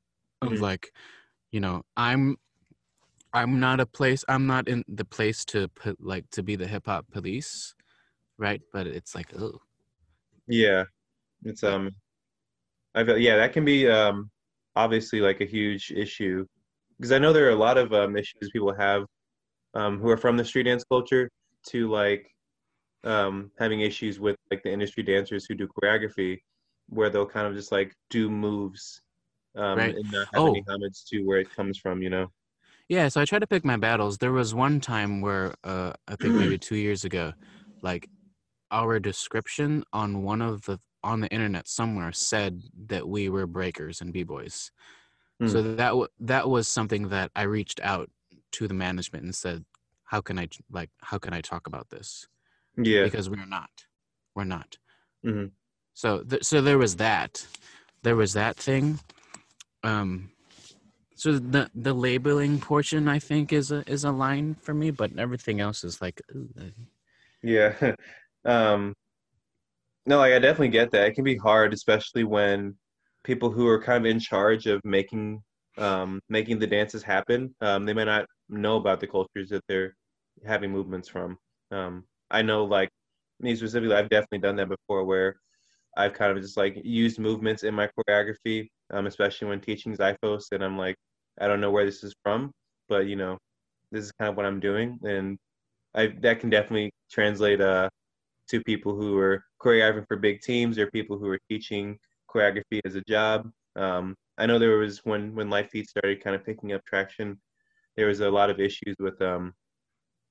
of 0.42 0.52
Mhm. 0.52 0.60
like 0.60 0.92
you 1.50 1.60
know 1.60 1.82
i'm 1.96 2.36
i'm 3.32 3.60
not 3.60 3.80
a 3.80 3.86
place 3.86 4.24
i'm 4.28 4.46
not 4.46 4.68
in 4.68 4.84
the 4.88 5.04
place 5.04 5.44
to 5.44 5.68
put 5.68 6.00
like 6.00 6.28
to 6.30 6.42
be 6.42 6.56
the 6.56 6.66
hip 6.66 6.86
hop 6.86 7.06
police 7.10 7.74
right 8.38 8.62
but 8.72 8.86
it's 8.86 9.14
like 9.14 9.32
oh 9.38 9.60
Yeah, 10.46 10.84
it's 11.44 11.64
um, 11.64 11.96
I 12.94 13.04
feel 13.04 13.18
yeah 13.18 13.36
that 13.36 13.52
can 13.52 13.64
be 13.64 13.88
um 13.88 14.30
obviously 14.76 15.20
like 15.20 15.40
a 15.40 15.44
huge 15.46 15.90
issue 15.92 16.46
because 16.98 17.12
I 17.12 17.18
know 17.18 17.32
there 17.32 17.46
are 17.48 17.50
a 17.50 17.56
lot 17.56 17.78
of 17.78 17.92
um 17.92 18.16
issues 18.16 18.50
people 18.52 18.74
have 18.74 19.04
um 19.74 20.00
who 20.00 20.10
are 20.10 20.16
from 20.18 20.36
the 20.36 20.44
street 20.44 20.64
dance 20.64 20.84
culture 20.90 21.30
to 21.68 21.90
like 21.90 22.28
um 23.04 23.52
having 23.58 23.80
issues 23.82 24.20
with 24.20 24.36
like 24.50 24.62
the 24.64 24.72
industry 24.72 25.02
dancers 25.04 25.46
who 25.46 25.54
do 25.56 25.68
choreography 25.68 26.38
where 26.88 27.10
they'll 27.10 27.26
kind 27.26 27.46
of 27.48 27.54
just 27.54 27.72
like 27.72 27.94
do 28.10 28.30
moves 28.30 29.00
um 29.56 29.78
Right. 29.78 29.94
and 29.94 30.10
not 30.12 30.28
have 30.34 30.46
any 30.46 30.62
Oh. 30.62 30.64
homage 30.68 31.04
to 31.08 31.22
where 31.22 31.40
it 31.40 31.50
comes 31.56 31.78
from, 31.78 32.02
you 32.02 32.10
know. 32.10 32.28
Yeah 32.88 33.08
so 33.08 33.20
i 33.20 33.24
try 33.24 33.38
to 33.38 33.46
pick 33.46 33.64
my 33.64 33.76
battles. 33.76 34.18
There 34.18 34.32
was 34.32 34.54
one 34.54 34.80
time 34.80 35.20
where 35.20 35.54
uh 35.64 35.92
i 36.06 36.16
think 36.16 36.34
maybe 36.34 36.58
two 36.68 36.76
years 36.76 37.04
ago 37.04 37.32
like 37.82 38.08
our 38.70 38.98
description 39.00 39.84
on 39.92 40.22
one 40.22 40.42
of 40.42 40.62
the 40.66 40.78
on 41.02 41.20
the 41.20 41.28
internet 41.28 41.68
somewhere 41.68 42.12
said 42.12 42.62
that 42.88 43.08
we 43.08 43.28
were 43.28 43.46
breakers 43.46 44.00
and 44.00 44.12
b-boys. 44.12 44.70
So 45.46 45.62
that 45.62 45.90
w- 45.90 46.08
that 46.18 46.48
was 46.48 46.66
something 46.66 47.08
that 47.10 47.30
i 47.36 47.42
reached 47.42 47.80
out 47.82 48.10
to 48.52 48.66
the 48.66 48.74
management 48.74 49.24
and 49.24 49.34
said 49.34 49.64
how 50.04 50.20
can 50.20 50.36
i 50.38 50.48
like 50.70 50.90
how 51.00 51.18
can 51.18 51.32
i 51.32 51.40
talk 51.40 51.66
about 51.68 51.90
this? 51.90 52.26
Yeah. 52.76 53.04
because 53.04 53.30
we're 53.30 53.46
not. 53.46 53.70
We're 54.34 54.44
not. 54.44 54.78
Mhm. 55.24 55.52
so 55.94 56.22
th- 56.24 56.44
so 56.44 56.60
there 56.60 56.78
was 56.78 56.96
that. 56.96 57.46
There 58.02 58.16
was 58.16 58.32
that 58.32 58.56
thing. 58.56 58.98
Um 59.84 60.30
So 61.18 61.32
the 61.32 61.68
the 61.74 61.92
labeling 61.92 62.60
portion, 62.60 63.08
I 63.08 63.18
think, 63.18 63.52
is 63.52 63.72
a 63.72 63.82
is 63.90 64.04
a 64.04 64.12
line 64.12 64.54
for 64.54 64.72
me, 64.72 64.92
but 64.92 65.18
everything 65.18 65.60
else 65.60 65.82
is 65.82 66.00
like, 66.00 66.22
uh, 66.34 66.66
Yeah. 67.42 67.94
Um, 68.44 68.94
no, 70.06 70.18
like 70.18 70.32
I 70.32 70.38
definitely 70.38 70.68
get 70.68 70.92
that. 70.92 71.08
It 71.08 71.14
can 71.14 71.24
be 71.24 71.36
hard, 71.36 71.74
especially 71.74 72.22
when 72.24 72.76
people 73.24 73.50
who 73.50 73.66
are 73.66 73.82
kind 73.82 74.06
of 74.06 74.10
in 74.10 74.20
charge 74.20 74.66
of 74.66 74.80
making 74.84 75.42
um 75.76 76.20
making 76.28 76.60
the 76.60 76.66
dances 76.68 77.02
happen, 77.02 77.52
um, 77.60 77.84
they 77.84 77.92
might 77.94 78.04
not 78.04 78.26
know 78.48 78.76
about 78.76 79.00
the 79.00 79.08
cultures 79.08 79.48
that 79.50 79.64
they're 79.68 79.96
having 80.46 80.70
movements 80.70 81.08
from. 81.08 81.36
Um, 81.72 82.04
I 82.30 82.42
know 82.42 82.64
like 82.64 82.90
me 83.40 83.56
specifically, 83.56 83.96
I've 83.96 84.08
definitely 84.08 84.38
done 84.38 84.56
that 84.56 84.68
before 84.68 85.04
where 85.04 85.36
I've 85.96 86.14
kind 86.14 86.30
of 86.36 86.42
just 86.42 86.56
like 86.56 86.80
used 86.84 87.18
movements 87.18 87.64
in 87.64 87.74
my 87.74 87.88
choreography, 87.88 88.68
um, 88.92 89.06
especially 89.08 89.48
when 89.48 89.60
teaching 89.60 89.96
Xiphos, 89.96 90.44
and 90.52 90.62
I'm 90.64 90.78
like, 90.78 90.96
I 91.40 91.46
don't 91.48 91.60
know 91.60 91.70
where 91.70 91.84
this 91.84 92.02
is 92.04 92.14
from, 92.22 92.50
but 92.88 93.06
you 93.06 93.16
know, 93.16 93.38
this 93.92 94.04
is 94.04 94.12
kind 94.12 94.28
of 94.30 94.36
what 94.36 94.46
I'm 94.46 94.60
doing, 94.60 94.98
and 95.04 95.38
I 95.94 96.08
that 96.20 96.40
can 96.40 96.50
definitely 96.50 96.90
translate 97.10 97.60
uh 97.60 97.88
to 98.48 98.62
people 98.64 98.94
who 98.96 99.18
are 99.18 99.44
choreographing 99.62 100.06
for 100.08 100.16
big 100.16 100.40
teams 100.40 100.78
or 100.78 100.90
people 100.90 101.18
who 101.18 101.28
are 101.28 101.38
teaching 101.50 101.98
choreography 102.34 102.80
as 102.84 102.94
a 102.94 103.02
job. 103.02 103.50
Um, 103.76 104.14
I 104.38 104.46
know 104.46 104.58
there 104.58 104.78
was 104.78 104.98
when 105.04 105.34
when 105.34 105.50
Feet 105.68 105.88
started 105.88 106.22
kind 106.22 106.34
of 106.36 106.44
picking 106.44 106.72
up 106.72 106.84
traction, 106.84 107.38
there 107.96 108.06
was 108.06 108.20
a 108.20 108.30
lot 108.30 108.50
of 108.50 108.60
issues 108.60 108.96
with 108.98 109.20
um 109.22 109.52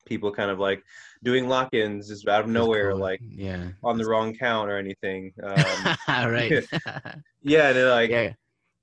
people 0.06 0.32
kind 0.32 0.50
of 0.50 0.58
like 0.58 0.82
doing 1.24 1.48
lock-ins 1.50 2.08
just 2.08 2.28
out 2.28 2.46
of 2.46 2.50
nowhere, 2.50 2.92
cool. 2.92 3.00
like 3.00 3.20
Yeah. 3.22 3.70
on 3.84 3.98
the 3.98 4.06
wrong 4.06 4.34
count 4.34 4.70
or 4.70 4.78
anything. 4.78 5.34
Um, 5.44 5.96
right. 6.08 6.66
yeah, 7.44 7.70
and 7.70 7.90
like 7.90 8.10
yeah. 8.18 8.34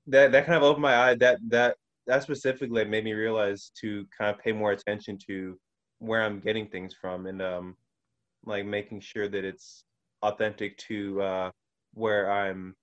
that 0.07 0.31
that 0.31 0.45
kind 0.45 0.57
of 0.57 0.63
opened 0.63 0.83
my 0.83 0.95
eye. 0.95 1.15
That 1.15 1.39
that 1.49 1.77
that 2.07 2.23
specifically 2.23 2.85
made 2.85 3.03
me 3.03 3.13
realize 3.13 3.71
to 3.81 4.07
kind 4.17 4.33
of 4.35 4.41
pay 4.41 4.51
more 4.51 4.71
attention 4.71 5.17
to 5.27 5.59
where 5.99 6.21
I'm 6.23 6.39
getting 6.39 6.69
things 6.69 6.93
from 6.99 7.25
and 7.27 7.41
um 7.41 7.77
like 8.45 8.65
making 8.65 9.01
sure 9.01 9.27
that 9.29 9.45
it's 9.45 9.85
authentic 10.23 10.77
to 10.79 11.21
uh 11.21 11.51
where 11.93 12.31
I'm 12.31 12.75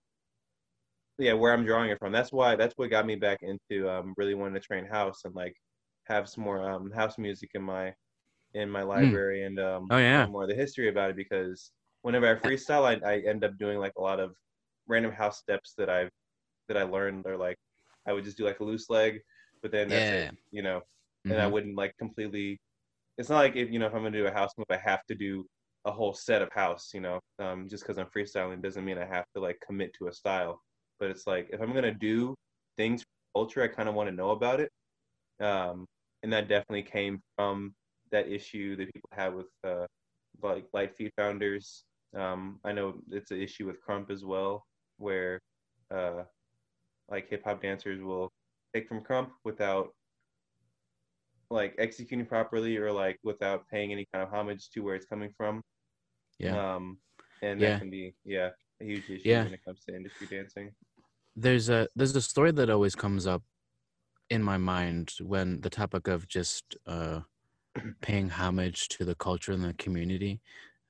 yeah 1.18 1.32
where 1.34 1.52
I'm 1.52 1.64
drawing 1.64 1.90
it 1.90 1.98
from. 1.98 2.12
That's 2.12 2.32
why 2.32 2.56
that's 2.56 2.74
what 2.76 2.90
got 2.90 3.06
me 3.06 3.16
back 3.16 3.38
into 3.42 3.88
um 3.90 4.14
really 4.16 4.34
wanting 4.34 4.54
to 4.54 4.60
train 4.60 4.86
house 4.86 5.24
and 5.24 5.34
like 5.34 5.54
have 6.06 6.28
some 6.28 6.44
more 6.44 6.68
um 6.68 6.90
house 6.90 7.18
music 7.18 7.50
in 7.54 7.62
my 7.62 7.94
in 8.54 8.70
my 8.70 8.82
library 8.82 9.44
and 9.44 9.60
um 9.60 9.90
Oh 9.90 9.98
yeah. 9.98 10.28
more 10.28 10.44
of 10.44 10.50
the 10.50 10.56
history 10.56 10.88
about 10.90 11.10
it 11.10 11.16
because 11.16 11.72
whenever 12.02 12.28
I 12.28 12.36
freestyle 12.40 12.84
I, 12.84 13.14
I 13.16 13.20
end 13.20 13.44
up 13.44 13.58
doing 13.58 13.78
like 13.78 13.94
a 13.98 14.02
lot 14.02 14.20
of 14.20 14.36
random 14.88 15.12
house 15.12 15.40
steps 15.40 15.74
that 15.78 15.90
I've 15.90 16.10
that 16.68 16.78
I 16.78 16.84
learned 16.84 17.26
or 17.26 17.36
like 17.38 17.58
I 18.06 18.12
would 18.12 18.24
just 18.24 18.36
do 18.36 18.44
like 18.44 18.60
a 18.60 18.64
loose 18.64 18.90
leg 18.90 19.20
but 19.62 19.70
then 19.72 19.88
that's 19.90 20.10
Yeah. 20.10 20.30
it, 20.30 20.34
you 20.50 20.62
know 20.62 20.80
and 21.30 21.40
I 21.40 21.46
Mhm. 21.46 21.52
wouldn't 21.52 21.76
like 21.76 21.96
completely. 21.98 22.58
It's 23.18 23.28
not 23.28 23.38
like 23.38 23.56
if 23.56 23.70
you 23.70 23.78
know 23.78 23.86
if 23.86 23.94
I'm 23.94 24.02
gonna 24.02 24.18
do 24.18 24.26
a 24.26 24.32
house 24.32 24.50
move, 24.58 24.66
I 24.70 24.76
have 24.78 25.04
to 25.06 25.14
do 25.14 25.46
a 25.84 25.92
whole 25.92 26.12
set 26.14 26.42
of 26.42 26.52
house. 26.52 26.90
You 26.94 27.00
know, 27.00 27.20
um, 27.38 27.68
just 27.68 27.84
because 27.84 27.98
I'm 27.98 28.06
freestyling 28.06 28.62
doesn't 28.62 28.84
mean 28.84 28.98
I 28.98 29.06
have 29.06 29.26
to 29.34 29.40
like 29.40 29.58
commit 29.66 29.92
to 29.98 30.08
a 30.08 30.12
style. 30.12 30.60
But 30.98 31.10
it's 31.10 31.26
like 31.26 31.48
if 31.52 31.60
I'm 31.60 31.72
gonna 31.74 31.94
do 31.94 32.34
things 32.76 33.02
for 33.02 33.42
culture, 33.42 33.62
I 33.62 33.68
kind 33.68 33.88
of 33.88 33.94
want 33.94 34.08
to 34.08 34.14
know 34.14 34.30
about 34.30 34.60
it. 34.60 34.70
Um, 35.40 35.86
and 36.22 36.32
that 36.32 36.48
definitely 36.48 36.82
came 36.84 37.20
from 37.36 37.74
that 38.10 38.28
issue 38.28 38.76
that 38.76 38.92
people 38.92 39.10
have 39.12 39.34
with 39.34 39.48
uh, 39.64 39.86
like 40.42 40.66
lite 40.72 40.96
feet 40.96 41.12
founders. 41.16 41.84
Um, 42.16 42.60
I 42.64 42.72
know 42.72 43.00
it's 43.10 43.30
an 43.30 43.40
issue 43.40 43.66
with 43.66 43.76
Krump 43.86 44.10
as 44.10 44.24
well, 44.24 44.64
where 44.98 45.40
uh, 45.90 46.24
like 47.12 47.28
hip 47.28 47.44
hop 47.44 47.62
dancers 47.62 48.02
will 48.02 48.32
take 48.74 48.88
from 48.88 49.02
Krump 49.02 49.28
without 49.44 49.90
like 51.50 51.74
executing 51.78 52.24
properly 52.24 52.78
or 52.78 52.90
like 52.90 53.18
without 53.22 53.68
paying 53.68 53.92
any 53.92 54.06
kind 54.12 54.24
of 54.24 54.30
homage 54.32 54.70
to 54.70 54.80
where 54.80 54.94
it's 54.94 55.04
coming 55.04 55.30
from. 55.36 55.62
Yeah. 56.38 56.74
Um, 56.74 56.98
and 57.42 57.60
Yeah. 57.60 57.72
that 57.72 57.80
can 57.80 57.90
be 57.90 58.14
yeah 58.24 58.50
a 58.80 58.84
huge 58.84 59.04
issue 59.10 59.28
Yeah. 59.28 59.44
when 59.44 59.52
it 59.52 59.64
comes 59.64 59.84
to 59.84 59.94
industry 59.94 60.26
dancing. 60.26 60.72
There's 61.36 61.68
a 61.68 61.86
there's 61.94 62.16
a 62.16 62.22
story 62.22 62.52
that 62.52 62.70
always 62.70 62.94
comes 62.94 63.26
up 63.26 63.42
in 64.30 64.42
my 64.42 64.56
mind 64.56 65.12
when 65.20 65.60
the 65.60 65.70
topic 65.70 66.08
of 66.08 66.26
just 66.26 66.76
uh, 66.86 67.20
paying 68.00 68.30
homage 68.30 68.88
to 68.88 69.04
the 69.04 69.14
culture 69.14 69.52
and 69.52 69.62
the 69.62 69.74
community 69.74 70.40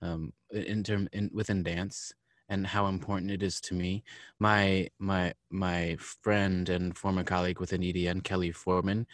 um, 0.00 0.32
in 0.52 0.84
term 0.84 1.08
in 1.12 1.30
within 1.32 1.64
dance 1.64 2.12
and 2.52 2.66
how 2.66 2.86
important 2.86 3.30
it 3.30 3.42
is 3.42 3.60
to 3.62 3.74
me. 3.74 4.04
My 4.38 4.88
my 4.98 5.32
my 5.50 5.96
friend 5.98 6.68
and 6.68 6.96
former 7.02 7.24
colleague 7.24 7.60
within 7.60 7.82
EDN, 7.82 8.22
Kelly 8.22 8.52
Foreman. 8.52 9.06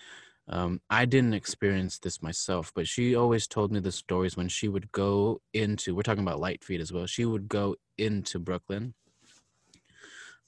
Um, 0.51 0.81
I 0.91 1.05
didn't 1.05 1.35
experience 1.35 1.99
this 1.99 2.23
myself, 2.23 2.73
but 2.75 2.89
she 2.89 3.15
always 3.15 3.47
told 3.47 3.71
me 3.71 3.81
the 3.81 3.93
stories 3.93 4.37
when 4.37 4.49
she 4.49 4.67
would 4.69 4.91
go 4.93 5.41
into. 5.53 5.95
We're 5.95 6.03
talking 6.09 6.27
about 6.27 6.41
lite 6.41 6.65
feet 6.65 6.81
as 6.81 6.93
well. 6.93 7.07
She 7.07 7.25
would 7.27 7.49
go 7.49 7.77
into 7.99 8.39
Brooklyn 8.39 8.95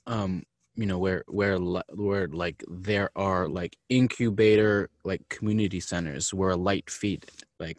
um 0.07 0.43
you 0.77 0.87
know 0.87 0.99
where 0.99 1.25
where 1.29 1.59
where 1.59 2.27
like 2.29 2.65
there 2.69 3.11
are 3.17 3.49
like 3.49 3.77
incubator 3.89 4.89
like 5.05 5.21
community 5.29 5.81
centers 5.81 6.33
where 6.33 6.57
lite 6.57 6.89
feet 6.91 7.31
like 7.59 7.79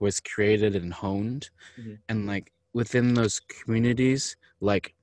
was 0.00 0.20
created 0.20 0.74
and 0.74 0.92
honed 0.92 1.50
Mhm. 1.78 1.98
and 2.08 2.26
like 2.26 2.52
within 2.74 3.14
those 3.14 3.40
communities 3.40 4.36
like 4.60 4.94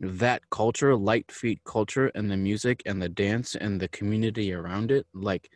that 0.00 0.42
culture 0.50 0.96
lite 0.96 1.30
feet 1.30 1.60
culture 1.64 2.10
and 2.14 2.30
the 2.30 2.36
music 2.36 2.82
and 2.86 3.00
the 3.00 3.08
dance 3.08 3.54
and 3.54 3.80
the 3.80 3.88
community 3.88 4.52
around 4.52 4.90
it 4.90 5.06
like 5.14 5.50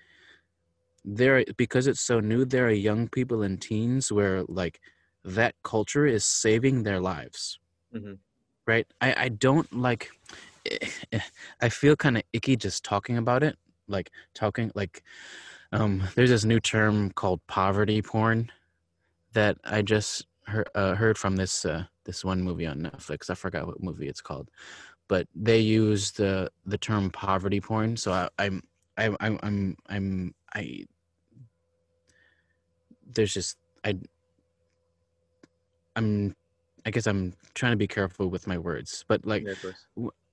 there 1.04 1.44
because 1.56 1.86
it's 1.86 2.00
so 2.00 2.20
new 2.20 2.44
there 2.44 2.66
are 2.66 2.70
young 2.70 3.08
people 3.08 3.42
and 3.42 3.60
teens 3.60 4.10
where 4.12 4.42
like 4.44 4.80
that 5.25 5.54
culture 5.64 6.06
is 6.06 6.25
saving 6.25 6.82
their 6.82 7.00
lives 7.00 7.58
Mhm. 7.94 8.18
right 8.66 8.86
i 9.00 9.14
i 9.25 9.28
don't 9.28 9.72
like 9.72 10.10
i 11.60 11.68
feel 11.68 11.96
kind 11.96 12.16
of 12.16 12.22
icky 12.32 12.56
just 12.56 12.84
talking 12.84 13.18
about 13.18 13.42
it 13.42 13.56
like 13.88 14.10
talking 14.34 14.70
like 14.75 15.02
um 15.72 16.02
there's 16.14 16.30
this 16.30 16.44
new 16.44 16.60
term 16.60 17.10
called 17.12 17.40
poverty 17.46 18.02
porn 18.02 18.50
that 19.32 19.56
i 19.64 19.82
just 19.82 20.26
heard, 20.46 20.68
uh, 20.74 20.94
heard 20.94 21.18
from 21.18 21.36
this 21.36 21.64
uh, 21.64 21.84
this 22.04 22.24
one 22.24 22.42
movie 22.42 22.66
on 22.66 22.80
netflix 22.80 23.30
i 23.30 23.34
forgot 23.34 23.66
what 23.66 23.82
movie 23.82 24.08
it's 24.08 24.20
called 24.20 24.50
but 25.08 25.26
they 25.34 25.58
use 25.58 26.12
the 26.12 26.50
the 26.66 26.78
term 26.78 27.10
poverty 27.10 27.60
porn 27.60 27.96
so 27.96 28.12
I, 28.12 28.28
i'm 28.38 28.62
I'm 28.96 29.16
I'm 29.20 29.38
I'm 29.42 29.76
I'm 29.88 30.34
I 30.54 30.86
there's 33.06 33.34
just 33.34 33.56
I 33.84 33.94
I'm 35.96 36.34
I 36.84 36.90
guess 36.90 37.06
I'm 37.06 37.34
trying 37.54 37.72
to 37.72 37.76
be 37.76 37.88
careful 37.88 38.28
with 38.28 38.46
my 38.46 38.58
words, 38.58 39.04
but 39.08 39.26
like 39.26 39.46
Yeah, 39.46 39.54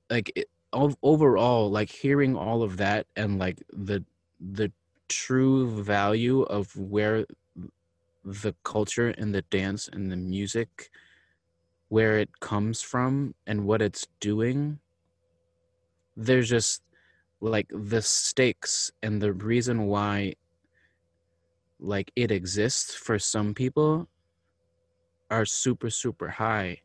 like 0.10 0.32
it, 0.36 0.50
overall 0.74 1.70
like 1.70 1.90
hearing 1.90 2.36
all 2.36 2.64
of 2.64 2.78
that 2.78 3.08
and 3.16 3.40
like 3.40 3.64
the 3.72 4.04
the 4.40 4.72
true 5.10 5.70
value 5.84 6.42
of 6.44 6.76
where 6.76 7.26
the 8.24 8.56
culture 8.64 9.10
and 9.10 9.34
the 9.34 9.42
dance 9.44 9.90
and 9.92 10.12
the 10.12 10.16
music 10.16 10.90
where 11.90 12.18
it 12.18 12.40
comes 12.40 12.82
from 12.82 13.36
and 13.46 13.66
what 13.66 13.82
it's 13.82 14.08
doing 14.20 14.80
there's 16.16 16.50
just 16.50 16.82
like 17.42 17.68
the 17.70 18.02
stakes 18.02 18.92
and 19.02 19.22
the 19.22 19.34
reason 19.34 19.86
why 19.88 20.34
like 21.80 22.12
it 22.16 22.32
exists 22.32 22.96
for 22.96 23.20
some 23.20 23.54
people 23.54 24.08
are 25.30 25.46
super 25.46 25.90
super 25.90 26.30
high. 26.30 26.80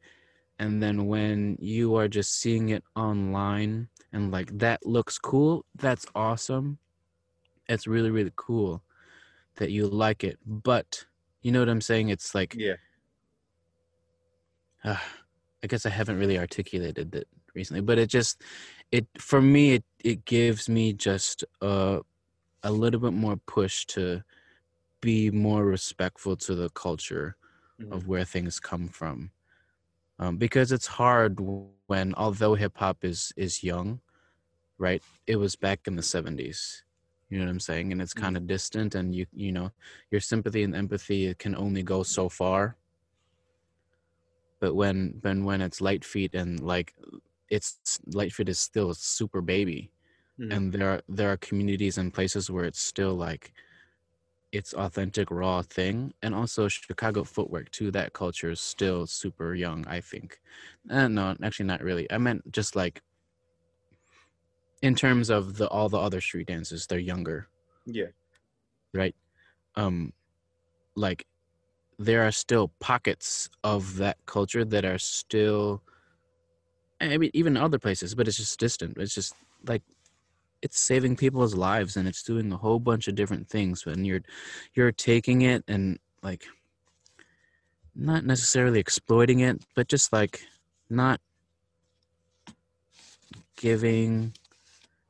And 0.59 0.83
then 0.83 1.07
when 1.07 1.57
you 1.61 1.95
are 1.95 2.09
just 2.09 2.40
seeing 2.40 2.71
it 2.71 2.83
online 2.97 3.88
and 4.12 4.33
like 4.33 4.59
that 4.59 4.85
looks 4.85 5.18
cool 5.18 5.64
that's 5.76 6.07
awesome. 6.14 6.78
It's 7.68 7.87
really 7.87 8.11
really 8.11 8.33
cool 8.35 8.83
that 9.57 9.71
you 9.71 9.87
like 9.87 10.25
it. 10.25 10.38
But 10.45 11.04
you 11.42 11.52
know 11.52 11.61
what 11.61 11.68
i'm 11.68 11.80
saying 11.80 12.09
it's 12.09 12.35
like 12.35 12.54
Yeah. 12.57 12.75
uh, 14.85 14.97
i 15.62 15.66
guess 15.66 15.87
i 15.87 15.90
haven't 15.90 16.18
really 16.18 16.38
articulated 16.38 17.14
it 17.14 17.28
recently 17.54 17.80
but 17.80 17.99
it 17.99 18.09
just 18.09 18.42
it 18.92 19.07
for 19.18 19.40
me 19.40 19.75
it, 19.75 19.85
it 20.04 20.25
gives 20.25 20.68
me 20.68 20.92
just 20.92 21.45
a, 21.61 22.00
a 22.62 22.71
little 22.73 23.00
bit 23.00 23.12
more 23.12 23.37
push 23.47 23.85
to 23.87 24.23
be 25.00 25.30
more 25.30 25.64
respectful 25.64 26.37
to 26.37 26.54
the 26.54 26.68
culture 26.71 27.37
Mhm. 27.80 27.92
of 27.92 28.09
where 28.09 28.25
things 28.25 28.59
come 28.59 28.88
from 28.88 29.30
um, 30.18 30.37
because 30.37 30.73
it's 30.73 30.87
hard 30.88 31.38
when 31.40 32.12
although 32.16 32.54
hip 32.54 32.76
hop 32.76 33.04
is 33.04 33.33
is 33.37 33.62
young 33.62 34.00
right 34.78 35.02
it 35.26 35.37
was 35.37 35.54
back 35.57 35.87
in 35.87 35.95
the 35.97 36.02
70s 36.02 36.83
you 37.28 37.38
know 37.38 37.44
what 37.47 37.50
i'm 37.50 37.61
saying? 37.61 37.92
And 37.92 38.00
it's 38.02 38.14
kind 38.14 38.37
of 38.37 38.47
distant 38.47 38.94
and 38.94 39.14
you 39.14 39.26
you 39.32 39.52
know 39.52 39.70
your 40.11 40.20
sympathy 40.20 40.62
and 40.62 40.75
empathy 40.76 41.35
can 41.35 41.54
only 41.56 41.82
go 41.82 42.02
so 42.02 42.28
far. 42.28 42.76
But 44.61 44.75
when 44.75 45.18
when 45.23 45.44
when 45.44 45.61
it's 45.61 45.80
lite 45.80 46.04
feet 46.04 46.35
and 46.35 46.61
like 46.61 46.94
it's 47.50 48.00
lite 48.12 48.32
feet 48.32 48.49
is 48.49 48.58
still 48.58 48.90
a 48.90 48.94
super 48.94 49.40
baby 49.40 49.90
Mhm. 50.40 50.52
and 50.52 50.73
there 50.73 50.90
are 50.94 51.02
there 51.08 51.30
are 51.32 51.37
communities 51.38 51.99
and 51.99 52.12
places 52.14 52.50
where 52.50 52.64
it's 52.64 52.80
still 52.80 53.14
like 53.14 53.52
it's 54.52 54.73
authentic 54.75 55.30
raw 55.30 55.62
thing 55.62 56.14
and 56.23 56.35
also 56.35 56.68
chicago 56.68 57.23
footwork 57.25 57.70
too 57.70 57.90
that 57.90 58.12
culture 58.14 58.50
is 58.50 58.61
still 58.61 59.06
super 59.06 59.54
young 59.54 59.87
i 59.88 60.00
think. 60.00 60.40
Uh, 60.90 61.08
no 61.08 61.37
actually 61.42 61.66
not 61.66 61.82
really. 61.82 62.11
I 62.11 62.18
meant 62.18 62.50
just 62.52 62.75
like 62.76 63.02
in 64.82 64.94
terms 64.94 65.30
of 65.30 65.56
the 65.56 65.68
all 65.68 65.88
the 65.88 65.99
other 65.99 66.20
street 66.20 66.47
dances 66.47 66.87
they're 66.87 66.99
younger. 66.99 67.49
Yeah. 67.87 68.06
right? 68.92 69.14
Um 69.75 70.12
like 70.94 71.26
there 71.99 72.23
are 72.26 72.32
still 72.32 72.68
pockets 72.80 73.49
of 73.64 73.97
that 73.97 74.18
culture 74.26 74.64
that 74.64 74.85
are 74.85 74.99
still 74.99 75.82
i 77.00 77.16
mean 77.18 77.30
even 77.35 77.56
other 77.56 77.78
places 77.78 78.14
but 78.14 78.28
it's 78.28 78.37
just 78.37 78.58
distant. 78.58 78.97
It's 78.99 79.14
just 79.14 79.35
like 79.66 79.82
it's 80.62 80.78
saving 80.80 81.16
people's 81.16 81.54
lives 81.54 81.97
and 81.97 82.08
it's 82.08 82.23
doing 82.23 82.52
a 82.52 82.56
whole 82.56 82.80
bunch 82.80 83.06
of 83.08 83.14
different 83.14 83.49
things 83.49 83.85
and 83.87 84.06
you're 84.06 84.23
you're 84.75 84.92
taking 84.92 85.42
it 85.42 85.62
and 85.68 85.99
like 86.23 86.47
not 87.94 88.25
necessarily 88.25 88.80
exploiting 88.80 89.40
it 89.40 89.62
but 89.75 89.88
just 89.88 90.12
like 90.12 90.40
not 90.90 91.20
giving 93.56 94.32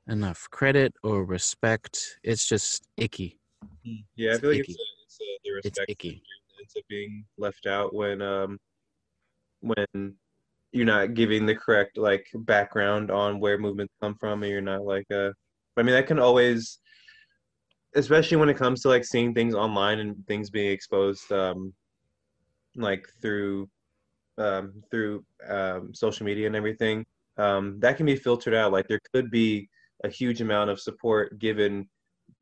enough 0.09 0.49
credit 0.51 0.95
or 1.03 1.25
respect 1.25 2.19
it's 2.23 2.47
just 2.49 2.89
icky. 2.97 3.39
Yeah, 4.17 4.31
I 4.31 4.33
It's 4.33 4.41
feel 4.41 4.51
like 4.51 4.61
icky. 4.61 4.73
it's, 4.73 4.81
a, 4.81 4.85
it's 5.05 5.21
a, 5.21 5.25
the 5.45 5.51
it's 5.51 5.67
respect 5.79 5.91
icky. 5.91 6.23
ends 6.61 6.75
up 6.77 6.85
being 6.89 7.25
left 7.37 7.67
out 7.67 7.95
when 7.95 8.23
um 8.23 8.59
when 9.61 10.15
you're 10.73 10.87
not 10.87 11.15
giving 11.15 11.47
the 11.47 11.55
correct 11.55 11.97
like 11.97 12.27
background 12.35 13.11
on 13.11 13.41
where 13.41 13.59
movements 13.59 13.95
come 14.01 14.15
from 14.19 14.43
and 14.43 14.51
you're 14.53 14.61
not 14.61 14.85
like 14.85 15.07
uh 15.13 15.31
I 15.77 15.83
mean 15.83 15.95
that 15.95 16.07
can 16.07 16.19
always 16.19 16.79
especially 17.95 18.37
when 18.37 18.49
it 18.49 18.57
comes 18.57 18.83
to 18.83 18.89
like 18.89 19.05
seeing 19.05 19.35
things 19.35 19.55
online 19.55 19.99
and 19.99 20.27
things 20.27 20.51
being 20.51 20.71
exposed 20.71 21.31
um 21.33 21.73
like 22.77 23.07
through 23.21 23.69
um 24.39 24.83
through 24.91 25.25
um 25.49 25.93
social 25.95 26.25
media 26.27 26.47
and 26.47 26.57
everything 26.57 27.05
um 27.39 27.79
that 27.81 27.97
can 27.97 28.07
be 28.07 28.17
filtered 28.17 28.55
out. 28.55 28.73
Like 28.73 28.89
there 28.89 29.01
could 29.13 29.31
be 29.31 29.69
a 30.05 30.09
huge 30.09 30.41
amount 30.41 30.71
of 30.71 30.81
support 30.81 31.39
given 31.39 31.89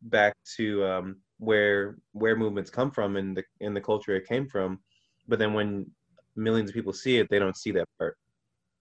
back 0.03 0.35
to 0.57 0.85
um 0.85 1.17
where 1.39 1.97
where 2.13 2.37
movements 2.37 2.71
come 2.71 2.91
from 2.91 3.17
and 3.17 3.37
the 3.37 3.45
in 3.61 3.75
the 3.75 3.81
culture 3.81 4.15
it 4.17 4.27
came 4.29 4.47
from. 4.47 4.79
But 5.29 5.39
then 5.39 5.53
when 5.55 5.91
millions 6.37 6.71
of 6.71 6.75
people 6.75 6.93
see 6.93 7.17
it 7.19 7.29
they 7.31 7.39
don't 7.39 7.57
see 7.57 7.71
that 7.73 7.89
part 7.99 8.17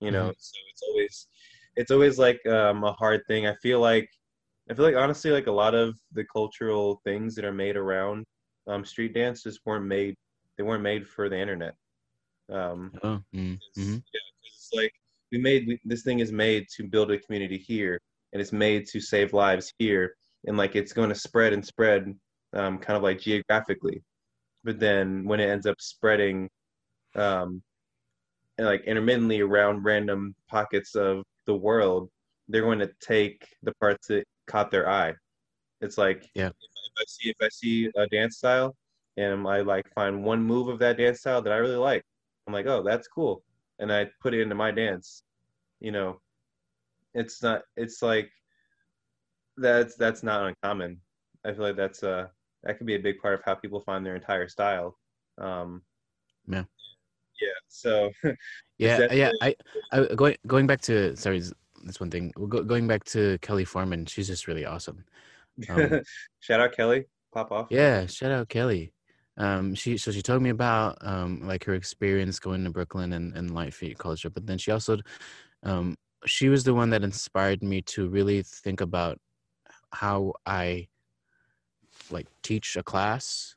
you 0.01 0.12
know? 0.12 0.27
So 0.38 0.58
it's 0.72 0.82
always 0.89 1.27
it's 1.75 1.91
always 1.91 2.17
like 2.20 2.46
um, 2.48 2.84
a 2.84 2.94
hard 2.94 3.22
thing. 3.27 3.48
I 3.48 3.55
feel 3.55 3.79
like 3.79 4.10
i 4.70 4.74
feel 4.74 4.86
like 4.86 4.96
honestly 4.96 5.29
like 5.29 5.46
a 5.46 5.51
lot 5.51 5.75
of 5.75 5.96
the 6.13 6.25
cultural 6.25 7.00
things 7.03 7.36
that 7.36 7.46
are 7.46 7.53
made 7.53 7.75
around 7.77 8.25
um, 8.65 8.84
street 8.84 9.13
dance 9.13 9.44
just 9.44 9.60
weren't 9.63 9.86
made 9.86 10.15
they 10.58 10.63
weren't 10.63 10.82
made 10.82 11.08
for 11.08 11.29
the 11.29 11.38
internet. 11.38 11.75
Um, 12.51 12.91
oh 13.03 13.20
mm, 13.34 13.53
it's- 13.53 14.01
yeah, 14.13 14.20
it's 14.44 14.70
like 14.74 14.91
we 15.32 15.38
made 15.38 15.67
we, 15.67 15.79
this 15.86 16.03
thing 16.03 16.20
is 16.20 16.32
made 16.32 16.65
to 16.75 16.84
build 16.88 17.12
a 17.12 17.20
community 17.20 17.58
here, 17.58 18.00
and 18.34 18.41
it's 18.41 18.51
made 18.51 18.88
to 18.88 19.00
save 19.00 19.34
lives 19.34 19.74
here, 19.77 20.15
and 20.46 20.58
like 20.58 20.75
it's 20.75 20.94
going 20.94 21.10
to 21.10 21.15
spread 21.15 21.53
and 21.53 21.65
spread, 21.65 22.13
um, 22.53 22.77
kind 22.77 22.98
of 22.98 23.03
like 23.03 23.20
geographically. 23.20 24.01
But 24.63 24.79
then 24.79 25.25
when 25.25 25.39
it 25.39 25.50
ends 25.50 25.65
up 25.65 25.79
spreading, 25.79 26.50
um, 27.15 27.62
and 28.58 28.67
like 28.67 28.84
intermittently 28.86 29.41
around 29.41 29.84
random 29.84 30.36
pockets 30.50 30.96
of 30.96 31.24
the 31.46 31.55
world, 31.55 32.10
they're 32.48 32.62
going 32.62 32.79
to 32.79 32.91
take 33.00 33.48
the 33.63 33.74
parts 33.75 34.08
that 34.08 34.25
caught 34.48 34.72
their 34.72 34.89
eye. 34.89 35.13
It's 35.82 35.98
like 35.98 36.29
Yeah. 36.36 36.48
if, 36.48 36.53
if 36.53 36.94
I 36.98 37.03
see 37.08 37.29
if 37.29 37.36
I 37.41 37.50
see 37.50 37.91
a 37.96 38.08
dance 38.08 38.38
style, 38.38 38.75
and 39.17 39.48
I 39.48 39.62
like 39.62 39.86
find 39.94 40.23
one 40.23 40.43
move 40.43 40.67
of 40.67 40.80
that 40.80 40.97
dance 40.97 41.19
style 41.19 41.41
that 41.41 41.54
I 41.54 41.58
really 41.58 41.76
like. 41.76 42.04
I'm 42.47 42.54
like, 42.54 42.67
oh, 42.67 42.84
that's 42.84 43.08
cool, 43.08 43.43
and 43.80 43.91
I 43.91 44.10
put 44.21 44.34
it 44.34 44.41
into 44.41 44.56
my 44.56 44.71
dance. 44.71 45.23
You 45.80 45.91
know, 45.91 46.21
it's 47.15 47.41
not. 47.41 47.63
It's 47.75 48.01
like 48.01 48.30
that's 49.58 49.95
that's 49.95 50.21
not 50.21 50.45
uncommon. 50.45 51.01
I 51.43 51.54
feel 51.54 51.63
like 51.63 51.75
that's 51.75 52.04
uh 52.04 52.28
that 52.63 52.78
could 52.78 52.88
be 52.88 52.95
a 52.95 52.99
big 52.99 53.19
part 53.19 53.34
of 53.34 53.41
how 53.45 53.56
people 53.56 53.80
find 53.82 54.06
their 54.06 54.15
entire 54.15 54.47
style. 54.47 54.97
Um, 55.38 55.82
Yeah. 56.47 56.65
Yeah. 57.41 57.60
So 57.67 58.12
yeah 58.78 59.08
yeah 59.12 59.32
I, 59.41 59.56
I 59.91 60.06
going 60.15 60.38
going 60.47 60.67
back 60.67 60.82
to 60.82 61.15
sorry 61.15 61.41
that's 61.84 61.99
one 61.99 62.12
thing 62.12 62.32
Go, 62.49 62.63
going 62.63 62.88
back 62.88 63.04
to 63.06 63.38
kelly 63.39 63.65
foreman 63.65 64.06
she's 64.06 64.28
just 64.28 64.47
really 64.47 64.65
awesome 64.65 65.04
Um, 65.69 66.01
shout 66.39 66.60
out 66.60 66.73
Kelly, 66.73 67.06
pop 67.34 67.51
off. 67.51 67.67
Yeah, 67.69 68.06
shout 68.06 68.32
out 68.32 68.49
Kelly. 68.49 68.93
Um, 69.38 69.75
she 69.75 69.97
so 69.97 70.12
she 70.12 70.21
told 70.21 70.41
me 70.41 70.49
about 70.49 70.97
um 71.01 71.41
like 71.45 71.63
her 71.65 71.73
experience 71.73 72.39
going 72.39 72.63
to 72.63 72.69
Brooklyn 72.69 73.13
and, 73.13 73.36
and 73.36 73.54
lite 73.54 73.73
feet 73.73 73.97
culture, 73.97 74.30
but 74.30 74.45
then 74.45 74.58
she 74.58 74.71
also 74.71 74.97
um 75.63 75.95
she 76.25 76.49
was 76.49 76.63
the 76.63 76.73
one 76.73 76.89
that 76.89 77.03
inspired 77.03 77.63
me 77.63 77.81
to 77.81 78.07
really 78.07 78.43
think 78.43 78.81
about 78.81 79.19
how 79.91 80.33
I 80.45 80.88
like 82.11 82.27
teach 82.43 82.75
a 82.75 82.83
class. 82.83 83.55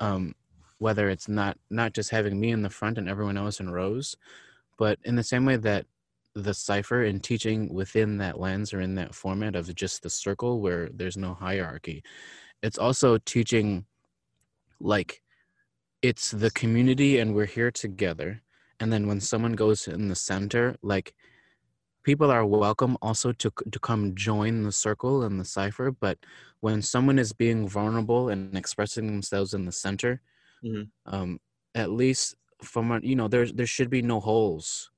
Um 0.00 0.34
whether 0.78 1.10
it's 1.10 1.28
not 1.28 1.58
not 1.70 1.92
just 1.92 2.10
having 2.10 2.40
me 2.40 2.50
in 2.50 2.62
the 2.62 2.70
front 2.70 2.98
and 2.98 3.08
everyone 3.08 3.36
else 3.36 3.60
in 3.60 3.70
rows, 3.70 4.16
but 4.78 4.98
in 5.04 5.14
the 5.14 5.22
same 5.22 5.44
way 5.44 5.56
that 5.56 5.86
the 6.34 6.54
cipher 6.54 7.04
and 7.04 7.22
teaching 7.22 7.72
within 7.72 8.18
that 8.18 8.38
lens 8.38 8.72
or 8.72 8.80
in 8.80 8.94
that 8.94 9.14
format 9.14 9.56
of 9.56 9.74
just 9.74 10.02
the 10.02 10.10
circle 10.10 10.60
where 10.60 10.88
there's 10.94 11.16
no 11.16 11.34
hierarchy 11.34 12.02
it's 12.62 12.78
also 12.78 13.18
teaching 13.18 13.84
like 14.80 15.22
it's 16.02 16.30
the 16.30 16.50
community 16.52 17.18
and 17.18 17.34
we're 17.34 17.46
here 17.46 17.70
together 17.70 18.42
and 18.78 18.92
then 18.92 19.06
when 19.06 19.20
someone 19.20 19.52
goes 19.52 19.88
in 19.88 20.08
the 20.08 20.14
center 20.14 20.76
like 20.82 21.14
people 22.04 22.30
are 22.30 22.46
welcome 22.46 22.96
also 23.02 23.32
to 23.32 23.50
to 23.72 23.78
come 23.78 24.14
join 24.14 24.62
the 24.62 24.72
circle 24.72 25.22
and 25.22 25.38
the 25.40 25.44
cipher 25.44 25.90
but 25.90 26.18
when 26.60 26.82
someone 26.82 27.18
is 27.18 27.32
being 27.32 27.68
vulnerable 27.68 28.28
and 28.28 28.56
expressing 28.56 29.06
themselves 29.06 29.54
in 29.54 29.64
the 29.66 29.72
center 29.72 30.22
Mhm. 30.62 30.90
um 31.06 31.40
at 31.74 31.90
least 31.90 32.34
from 32.62 33.00
you 33.02 33.16
know 33.16 33.28
there's 33.28 33.52
there 33.54 33.66
should 33.66 33.90
be 33.90 34.02
no 34.02 34.20
holes 34.20 34.90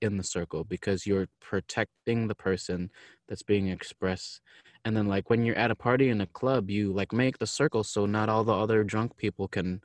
in 0.00 0.16
the 0.18 0.24
circle 0.24 0.64
because 0.64 1.06
you're 1.06 1.28
protecting 1.40 2.28
the 2.28 2.34
person 2.34 2.90
that's 3.28 3.42
being 3.42 3.68
expressed 3.68 4.40
and 4.84 4.96
then 4.96 5.06
like 5.08 5.30
when 5.30 5.44
you're 5.44 5.56
at 5.56 5.70
a 5.72 5.76
party 5.76 6.08
in 6.10 6.20
a 6.20 6.26
club 6.28 6.70
you 6.70 6.92
like 6.92 7.12
make 7.12 7.38
the 7.38 7.46
circle 7.46 7.84
so 7.84 8.06
not 8.06 8.28
all 8.28 8.44
the 8.44 8.54
other 8.54 8.84
drunk 8.84 9.16
people 9.16 9.48
can 9.48 9.82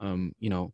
um 0.00 0.32
you 0.38 0.50
know 0.50 0.72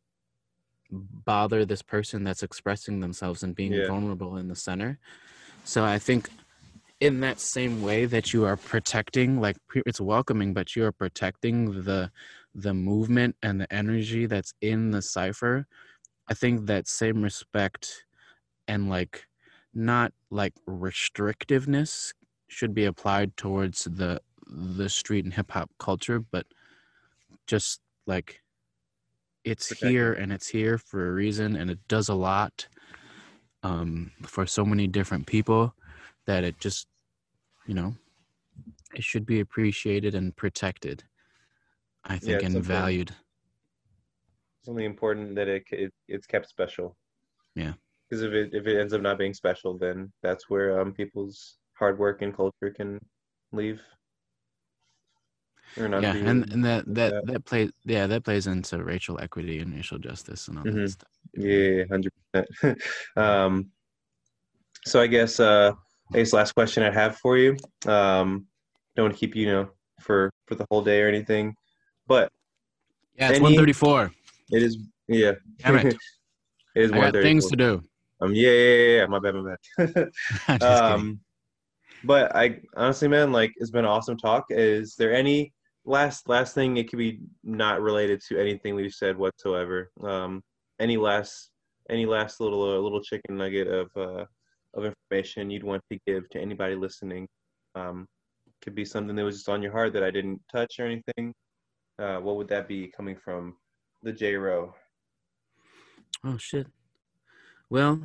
bother 0.91 1.65
this 1.65 1.83
person 1.83 2.25
that's 2.25 2.43
expressing 2.43 3.01
themselves 3.01 3.43
and 3.43 3.55
being 3.55 3.73
Yeah. 3.73 3.87
vulnerable 3.87 4.37
in 4.37 4.49
the 4.49 4.57
center 4.57 4.99
so 5.65 5.85
i 5.85 5.99
think 5.99 6.29
in 7.01 7.21
that 7.21 7.41
same 7.41 7.83
way 7.83 8.05
that 8.07 8.33
you 8.33 8.45
are 8.45 8.57
protecting 8.57 9.41
like 9.41 9.57
it's 9.87 10.01
welcoming 10.01 10.53
but 10.55 10.77
you 10.77 10.85
are 10.85 10.93
protecting 10.93 11.83
the 11.83 12.11
the 12.55 12.73
movement 12.73 13.35
and 13.43 13.61
the 13.61 13.73
energy 13.73 14.27
that's 14.27 14.55
in 14.61 14.91
the 14.91 15.03
cipher 15.03 15.67
i 16.29 16.35
think 16.35 16.67
that 16.67 16.87
same 16.87 17.23
respect 17.23 18.05
and 18.69 18.89
like 18.89 19.27
not 19.75 20.13
like 20.31 20.55
restrictiveness 20.69 22.13
should 22.49 22.75
be 22.75 22.85
applied 22.85 23.37
towards 23.37 23.85
the 23.85 24.21
the 24.47 24.89
street 24.89 25.25
and 25.25 25.35
hip 25.35 25.51
hop 25.51 25.71
culture 25.79 26.21
but 26.21 26.47
just 27.47 27.81
like 28.07 28.44
it's 29.45 29.69
Protect 29.69 29.85
it. 29.85 29.91
here 29.91 30.13
and 30.15 30.33
it's 30.33 30.49
here 30.49 30.79
for 30.79 31.09
a 31.09 31.13
reason 31.13 31.57
and 31.57 31.71
it 31.71 31.79
does 31.89 32.09
a 32.09 32.15
lot 32.15 32.67
um 33.63 34.11
for 34.23 34.47
so 34.47 34.65
many 34.65 34.87
different 34.87 35.27
people 35.27 35.75
that 36.27 36.45
it 36.45 36.59
just 36.59 36.87
you 37.67 37.75
know 37.75 37.95
it 38.95 39.05
should 39.05 39.27
be 39.27 39.41
appreciated 39.41 40.15
and 40.15 40.35
protected 40.37 41.05
i 42.05 42.17
think 42.17 42.43
it's 42.43 42.55
and 42.55 42.65
valued 42.65 43.15
something 44.65 44.85
important 44.85 45.35
that 45.35 45.49
it, 45.49 45.65
it 45.71 45.93
it's 46.09 46.27
kept 46.27 46.49
special. 46.49 46.97
Yeah. 47.55 47.75
Because 48.09 48.23
if 48.23 48.33
it 48.33 48.51
if 48.55 48.67
it 48.67 48.81
ends 48.81 48.93
up 48.93 49.03
not 49.03 49.19
being 49.19 49.35
special, 49.35 49.77
then 49.77 50.13
that's 50.23 50.49
where 50.49 50.81
um 50.81 50.93
people's 50.93 51.59
hard 51.75 51.99
work 51.99 52.23
and 52.23 52.35
culture 52.35 52.71
can 52.75 52.99
leave. 53.53 53.83
Yeah 55.77 56.15
and, 56.15 56.53
and 56.53 56.65
that 56.65 56.85
that 56.87 57.13
that. 57.13 57.27
that 57.27 57.45
plays 57.45 57.73
yeah 57.85 58.07
that 58.07 58.23
plays 58.25 58.47
into 58.47 58.83
racial 58.83 59.21
equity 59.21 59.59
and 59.59 59.75
racial 59.75 59.99
justice 59.99 60.49
and 60.49 60.59
all 60.59 60.65
Mhm. 60.65 60.83
that 60.83 60.91
stuff 60.91 61.09
Yeah, 61.35 61.85
hundred 61.91 62.13
percent. 62.33 62.83
Um, 63.17 63.71
so 64.87 65.01
I 65.01 65.07
guess 65.07 65.41
uh, 65.41 65.73
I 66.13 66.19
guess 66.19 66.33
last 66.33 66.53
question 66.53 66.83
I 66.83 66.91
have 66.93 67.17
for 67.17 67.37
you. 67.39 67.57
Um, 67.87 68.47
don't 68.95 69.07
want 69.07 69.15
to 69.15 69.19
keep 69.19 69.35
you, 69.35 69.47
you 69.47 69.53
know 69.53 69.71
for 70.01 70.31
for 70.47 70.55
the 70.55 70.67
whole 70.71 70.83
day 70.83 71.01
or 71.03 71.09
anything, 71.09 71.57
but 72.07 72.31
yeah 73.17 73.31
it's 73.31 73.41
134 73.41 74.13
it 74.51 74.63
is 74.63 74.79
yeah. 75.09 75.33
Damn 75.59 75.77
it. 75.77 75.87
it 76.75 76.83
is 76.83 76.93
i 76.93 76.99
got 76.99 77.13
things 77.15 77.49
to 77.49 77.57
do 77.57 77.83
Um, 78.21 78.35
yeah, 78.35 78.51
yeah, 78.51 78.75
yeah, 78.75 78.97
yeah. 78.99 79.07
My 79.07 79.19
bad, 79.19 79.35
my 79.35 79.57
bad. 79.79 80.11
Um, 80.63 81.21
but 82.03 82.37
I 82.37 82.61
honestly, 82.77 83.09
man, 83.09 83.33
like 83.33 83.53
it's 83.57 83.71
been 83.71 83.85
an 83.87 83.91
awesome 83.91 84.19
talk. 84.19 84.45
Is 84.51 84.95
there 84.97 85.13
any 85.15 85.54
last 85.85 86.29
last 86.29 86.55
thing? 86.55 86.77
It 86.77 86.89
could 86.89 86.99
be 86.99 87.21
not 87.43 87.81
related 87.81 88.21
to 88.29 88.39
anything 88.39 88.75
we've 88.75 88.93
said 88.93 89.17
whatsoever. 89.17 89.91
Um, 90.03 90.43
any 90.81 90.97
last 90.97 91.51
any 91.91 92.07
last 92.07 92.41
little 92.41 92.63
uh, 92.63 92.79
little 92.79 93.03
chicken 93.03 93.37
nugget 93.37 93.69
of 93.69 93.91
uh, 93.97 94.25
of 94.75 94.85
information 94.85 95.51
you'd 95.51 95.65
want 95.65 95.83
to 95.91 95.99
give 96.07 96.29
to 96.31 96.41
anybody 96.41 96.75
listening? 96.75 97.29
Um, 97.75 98.07
could 98.63 98.75
be 98.75 98.85
something 98.85 99.15
that 99.15 99.25
was 99.25 99.37
just 99.37 99.49
on 99.49 99.63
your 99.63 99.73
heart 99.73 99.93
that 99.93 100.03
I 100.03 100.11
didn't 100.11 100.41
touch 100.51 100.77
or 100.79 100.87
anything. 100.87 101.35
Uh, 101.99 102.17
what 102.19 102.37
would 102.37 102.49
that 102.49 102.67
be 102.67 102.91
coming 102.97 103.17
from 103.17 103.57
the 104.03 104.13
Jero? 104.13 104.73
Oh 106.25 106.39
shit. 106.39 106.67
Well, 107.71 108.01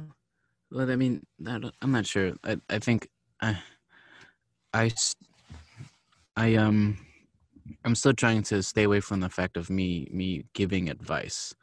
well, 0.72 0.92
I 0.92 0.96
mean, 0.96 1.26
that 1.39 1.63
I 1.63 1.72
am 1.84 1.92
not 1.92 2.06
sure. 2.06 2.34
I 2.44 2.60
I 2.70 2.80
think 2.80 3.10
I, 3.42 3.58
I, 4.74 4.92
I 6.36 6.56
um, 6.56 6.98
I'm 7.86 7.95
still 7.95 8.13
trying 8.13 8.43
to 8.43 8.63
stay 8.63 8.84
away 8.84 8.99
from 8.99 9.19
the 9.19 9.29
fact 9.29 9.58
of 9.58 9.69
me 9.69 10.08
me 10.12 10.45
giving 10.53 10.89
advice. 10.89 11.53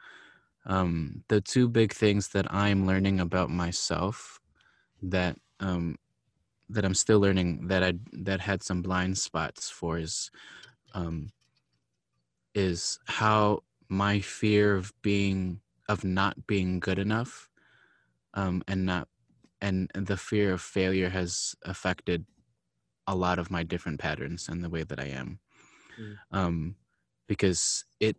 Um, 0.67 1.23
the 1.29 1.41
two 1.41 1.69
big 1.69 1.93
things 1.93 2.29
that 2.29 2.53
I'm 2.53 2.87
learning 2.87 3.21
about 3.21 3.51
myself 3.51 4.41
that 5.03 5.37
um 5.61 5.97
that 6.71 6.85
I'm 6.85 6.95
still 6.95 7.21
learning 7.21 7.69
that 7.69 7.83
I 7.83 7.95
that 8.13 8.41
had 8.41 8.63
some 8.63 8.83
blind 8.83 9.19
spots 9.19 9.71
for 9.71 9.99
is 9.99 10.31
um 10.95 11.31
is 12.55 12.99
how 13.07 13.63
my 13.89 14.21
fear 14.21 14.75
of 14.75 14.93
being 15.03 15.61
of 15.89 16.05
not 16.05 16.47
being 16.47 16.81
good 16.81 16.99
enough 16.99 17.49
um 18.35 18.63
and 18.67 18.87
not 18.87 19.09
and 19.61 19.91
the 19.95 20.17
fear 20.17 20.53
of 20.53 20.61
failure 20.61 21.09
has 21.09 21.55
affected 21.65 22.27
a 23.07 23.15
lot 23.15 23.39
of 23.39 23.51
my 23.51 23.63
different 23.63 24.01
patterns 24.01 24.49
and 24.49 24.63
the 24.65 24.71
way 24.71 24.83
that 24.83 24.99
I 25.01 25.07
am 25.07 25.39
mm. 26.01 26.17
um 26.33 26.77
because 27.27 27.85
it 28.01 28.17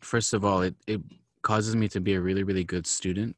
first 0.00 0.34
of 0.34 0.44
all 0.44 0.62
it 0.62 0.74
it 0.86 1.00
causes 1.42 1.76
me 1.76 1.88
to 1.88 2.00
be 2.00 2.14
a 2.14 2.20
really 2.20 2.42
really 2.42 2.64
good 2.64 2.86
student. 2.86 3.36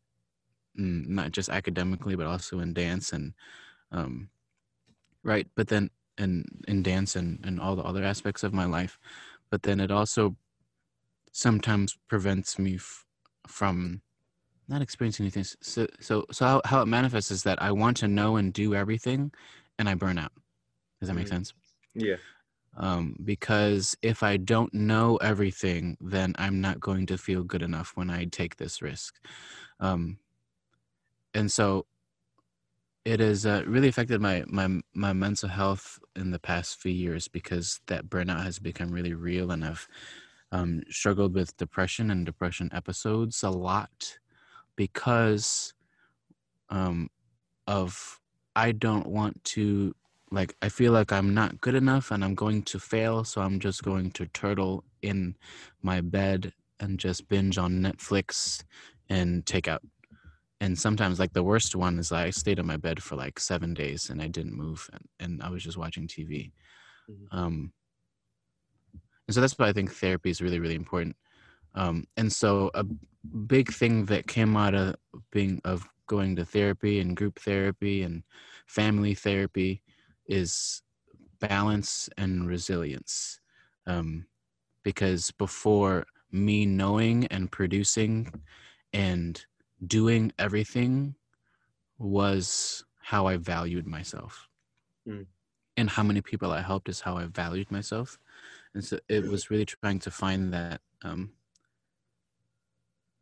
Mm, 0.78 1.08
not 1.08 1.32
just 1.32 1.48
academically 1.48 2.16
but 2.16 2.26
also 2.26 2.60
in 2.60 2.74
dance 2.74 3.12
and 3.12 3.32
um, 3.92 4.28
right 5.22 5.46
but 5.54 5.68
then 5.68 5.90
in 6.18 6.44
in 6.68 6.82
dance 6.82 7.16
and 7.16 7.40
and 7.44 7.60
all 7.60 7.76
the 7.76 7.82
other 7.82 8.04
aspects 8.04 8.42
of 8.42 8.52
my 8.52 8.66
life. 8.66 8.98
But 9.50 9.62
then 9.62 9.80
it 9.80 9.90
also 9.90 10.36
sometimes 11.32 11.96
prevents 12.08 12.58
me 12.58 12.76
f- 12.76 13.04
from 13.46 14.02
not 14.68 14.82
experiencing 14.82 15.24
anything. 15.24 15.44
So 15.62 15.86
so 16.00 16.26
so 16.30 16.44
how, 16.44 16.62
how 16.64 16.82
it 16.82 16.86
manifests 16.86 17.30
is 17.30 17.42
that 17.44 17.60
i 17.62 17.70
want 17.70 17.96
to 17.98 18.08
know 18.08 18.36
and 18.36 18.52
do 18.52 18.74
everything 18.74 19.32
and 19.78 19.88
i 19.88 19.94
burn 19.94 20.18
out. 20.18 20.32
Does 21.00 21.08
that 21.08 21.14
make 21.14 21.26
mm-hmm. 21.26 21.36
sense? 21.36 21.54
Yeah 21.94 22.16
um, 22.76 23.16
because 23.24 23.96
if 24.02 24.22
I 24.22 24.36
don't 24.36 24.72
know 24.74 25.16
everything, 25.16 25.96
then 26.00 26.34
I'm 26.38 26.60
not 26.60 26.80
going 26.80 27.06
to 27.06 27.18
feel 27.18 27.42
good 27.42 27.62
enough 27.62 27.92
when 27.94 28.10
I 28.10 28.24
take 28.24 28.56
this 28.56 28.82
risk. 28.82 29.14
Um, 29.80 30.18
and 31.34 31.50
so 31.50 31.86
it 33.04 33.20
has 33.20 33.46
uh, 33.46 33.62
really 33.66 33.88
affected 33.88 34.20
my, 34.20 34.44
my 34.48 34.68
my 34.94 35.12
mental 35.12 35.48
health 35.48 35.98
in 36.16 36.32
the 36.32 36.38
past 36.38 36.80
few 36.80 36.92
years 36.92 37.28
because 37.28 37.80
that 37.86 38.08
burnout 38.08 38.42
has 38.42 38.58
become 38.58 38.90
really 38.90 39.14
real 39.14 39.52
and 39.52 39.64
I've 39.64 39.86
um, 40.52 40.82
struggled 40.90 41.34
with 41.34 41.56
depression 41.56 42.10
and 42.10 42.26
depression 42.26 42.70
episodes 42.72 43.42
a 43.42 43.50
lot 43.50 44.18
because 44.74 45.72
um, 46.68 47.08
of 47.66 48.20
I 48.56 48.72
don't 48.72 49.06
want 49.06 49.42
to 49.44 49.94
like 50.30 50.56
I 50.62 50.68
feel 50.68 50.92
like 50.92 51.12
I'm 51.12 51.34
not 51.34 51.60
good 51.60 51.74
enough 51.74 52.10
and 52.10 52.24
I'm 52.24 52.34
going 52.34 52.62
to 52.64 52.78
fail 52.78 53.24
so 53.24 53.40
I'm 53.40 53.60
just 53.60 53.82
going 53.82 54.10
to 54.12 54.26
turtle 54.26 54.84
in 55.02 55.36
my 55.82 56.00
bed 56.00 56.52
and 56.80 56.98
just 56.98 57.28
binge 57.28 57.58
on 57.58 57.80
Netflix 57.80 58.62
and 59.08 59.46
take 59.46 59.68
out. 59.68 59.82
And 60.60 60.78
sometimes 60.78 61.20
like 61.20 61.32
the 61.32 61.42
worst 61.42 61.76
one 61.76 61.98
is 61.98 62.12
i 62.12 62.30
stayed 62.30 62.58
in 62.58 62.66
my 62.66 62.78
bed 62.78 63.02
for 63.02 63.14
like 63.14 63.38
seven 63.38 63.74
days 63.74 64.08
and 64.08 64.22
i 64.22 64.26
didn't 64.26 64.56
move 64.56 64.88
and, 64.92 65.04
and 65.20 65.42
i 65.42 65.50
was 65.50 65.62
just 65.62 65.76
watching 65.76 66.08
tv 66.08 66.50
mm-hmm. 67.10 67.38
um 67.38 67.72
and 69.28 69.34
so 69.34 69.42
that's 69.42 69.52
why 69.58 69.68
i 69.68 69.72
think 69.72 69.92
therapy 69.92 70.30
is 70.30 70.40
really 70.40 70.58
really 70.58 70.74
important. 70.74 71.14
Um 71.74 72.06
and 72.16 72.32
so 72.32 72.70
a 72.74 72.84
big 73.46 73.70
thing 73.70 74.06
that 74.06 74.26
came 74.26 74.56
out 74.56 74.74
of 74.74 74.96
being 75.30 75.60
of 75.64 75.86
going 76.06 76.36
to 76.36 76.44
therapy 76.44 77.00
and 77.00 77.16
group 77.16 77.38
therapy 77.40 78.02
and 78.02 78.22
family 78.66 79.14
therapy 79.14 79.82
is 80.28 80.82
balance 81.40 82.08
and 82.16 82.48
resilience 82.48 83.40
um 83.86 84.26
because 84.82 85.30
before 85.32 86.06
me 86.32 86.66
knowing 86.66 87.26
and 87.26 87.50
producing 87.50 88.32
and 88.92 89.44
doing 89.86 90.32
everything 90.38 91.14
was 91.98 92.84
how 93.00 93.26
I 93.26 93.36
valued 93.36 93.86
myself. 93.86 94.48
Mm. 95.08 95.26
And 95.76 95.90
how 95.90 96.02
many 96.02 96.20
people 96.20 96.52
I 96.52 96.62
helped 96.62 96.88
is 96.88 97.00
how 97.00 97.16
I 97.16 97.24
valued 97.26 97.70
myself. 97.70 98.18
And 98.74 98.84
so 98.84 98.98
it 99.08 99.24
was 99.24 99.50
really 99.50 99.66
trying 99.66 99.98
to 100.00 100.10
find 100.10 100.52
that 100.52 100.80
um 101.02 101.32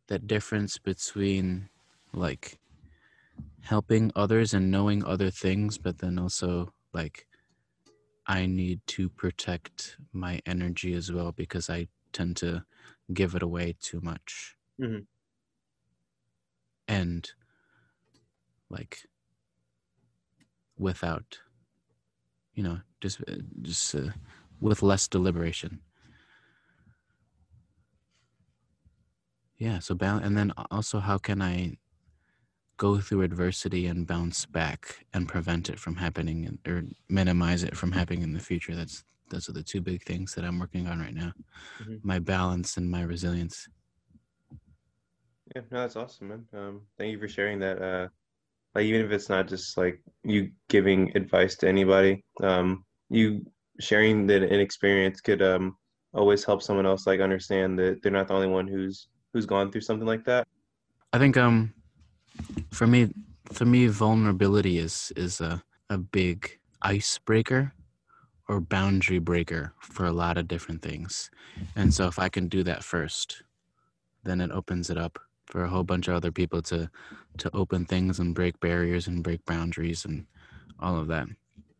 that 0.08 0.26
difference 0.26 0.78
between 0.78 1.68
like 2.12 2.58
helping 3.62 4.12
others 4.14 4.52
and 4.52 4.70
knowing 4.70 5.04
other 5.04 5.30
things, 5.30 5.78
but 5.78 5.98
then 5.98 6.18
also 6.18 6.72
like 6.94 7.26
I 8.26 8.46
need 8.46 8.80
to 8.88 9.08
protect 9.10 9.98
my 10.12 10.40
energy 10.46 10.94
as 10.94 11.12
well 11.12 11.32
because 11.32 11.68
I 11.68 11.88
tend 12.12 12.36
to 12.38 12.64
give 13.12 13.34
it 13.34 13.42
away 13.42 13.76
too 13.80 14.00
much. 14.00 14.56
Mm-hmm 14.80 15.00
and 16.88 17.30
like 18.70 18.98
without 20.76 21.38
you 22.54 22.62
know 22.62 22.80
just 23.00 23.20
uh, 23.28 23.34
just 23.62 23.94
uh, 23.94 24.10
with 24.60 24.82
less 24.82 25.08
deliberation 25.08 25.80
yeah 29.58 29.78
so 29.78 29.94
balance 29.94 30.26
and 30.26 30.36
then 30.36 30.52
also 30.70 31.00
how 31.00 31.18
can 31.18 31.40
i 31.40 31.76
go 32.76 32.98
through 32.98 33.22
adversity 33.22 33.86
and 33.86 34.06
bounce 34.06 34.44
back 34.46 35.06
and 35.14 35.28
prevent 35.28 35.68
it 35.68 35.78
from 35.78 35.96
happening 35.96 36.58
or 36.66 36.84
minimize 37.08 37.62
it 37.62 37.76
from 37.76 37.92
happening 37.92 38.22
in 38.22 38.32
the 38.32 38.40
future 38.40 38.74
that's 38.74 39.04
those 39.30 39.48
are 39.48 39.52
the 39.52 39.62
two 39.62 39.80
big 39.80 40.02
things 40.02 40.34
that 40.34 40.44
i'm 40.44 40.58
working 40.58 40.86
on 40.86 41.00
right 41.00 41.14
now 41.14 41.32
mm-hmm. 41.80 41.96
my 42.02 42.18
balance 42.18 42.76
and 42.76 42.90
my 42.90 43.02
resilience 43.02 43.68
yeah, 45.54 45.62
no, 45.70 45.80
that's 45.80 45.96
awesome, 45.96 46.28
man. 46.28 46.46
Um, 46.54 46.80
thank 46.98 47.12
you 47.12 47.18
for 47.18 47.28
sharing 47.28 47.58
that. 47.60 47.80
Uh, 47.80 48.08
like 48.74 48.84
even 48.84 49.04
if 49.04 49.12
it's 49.12 49.28
not 49.28 49.46
just 49.46 49.76
like 49.76 50.00
you 50.24 50.50
giving 50.68 51.16
advice 51.16 51.56
to 51.56 51.68
anybody, 51.68 52.24
um, 52.42 52.84
you 53.10 53.44
sharing 53.80 54.26
that 54.28 54.42
an 54.42 54.60
experience 54.60 55.20
could 55.20 55.42
um 55.42 55.76
always 56.12 56.44
help 56.44 56.62
someone 56.62 56.86
else 56.86 57.06
like 57.06 57.20
understand 57.20 57.76
that 57.78 58.00
they're 58.02 58.12
not 58.12 58.28
the 58.28 58.34
only 58.34 58.46
one 58.46 58.68
who's 58.68 59.08
who's 59.32 59.46
gone 59.46 59.70
through 59.70 59.80
something 59.80 60.06
like 60.06 60.24
that. 60.24 60.46
I 61.12 61.18
think 61.18 61.36
um 61.36 61.72
for 62.70 62.86
me 62.86 63.10
for 63.52 63.64
me 63.64 63.86
vulnerability 63.86 64.78
is 64.78 65.12
is 65.16 65.40
a, 65.40 65.62
a 65.90 65.98
big 65.98 66.58
icebreaker 66.82 67.72
or 68.48 68.60
boundary 68.60 69.18
breaker 69.18 69.72
for 69.80 70.06
a 70.06 70.12
lot 70.12 70.36
of 70.36 70.48
different 70.48 70.82
things. 70.82 71.30
And 71.76 71.92
so 71.94 72.06
if 72.06 72.18
I 72.18 72.28
can 72.28 72.48
do 72.48 72.62
that 72.64 72.84
first, 72.84 73.42
then 74.22 74.40
it 74.40 74.50
opens 74.50 74.90
it 74.90 74.98
up 74.98 75.18
for 75.46 75.64
a 75.64 75.68
whole 75.68 75.84
bunch 75.84 76.08
of 76.08 76.14
other 76.14 76.32
people 76.32 76.62
to 76.62 76.90
to 77.38 77.50
open 77.54 77.84
things 77.84 78.18
and 78.18 78.34
break 78.34 78.58
barriers 78.60 79.06
and 79.06 79.22
break 79.22 79.44
boundaries 79.44 80.04
and 80.04 80.26
all 80.80 80.98
of 80.98 81.08
that. 81.08 81.26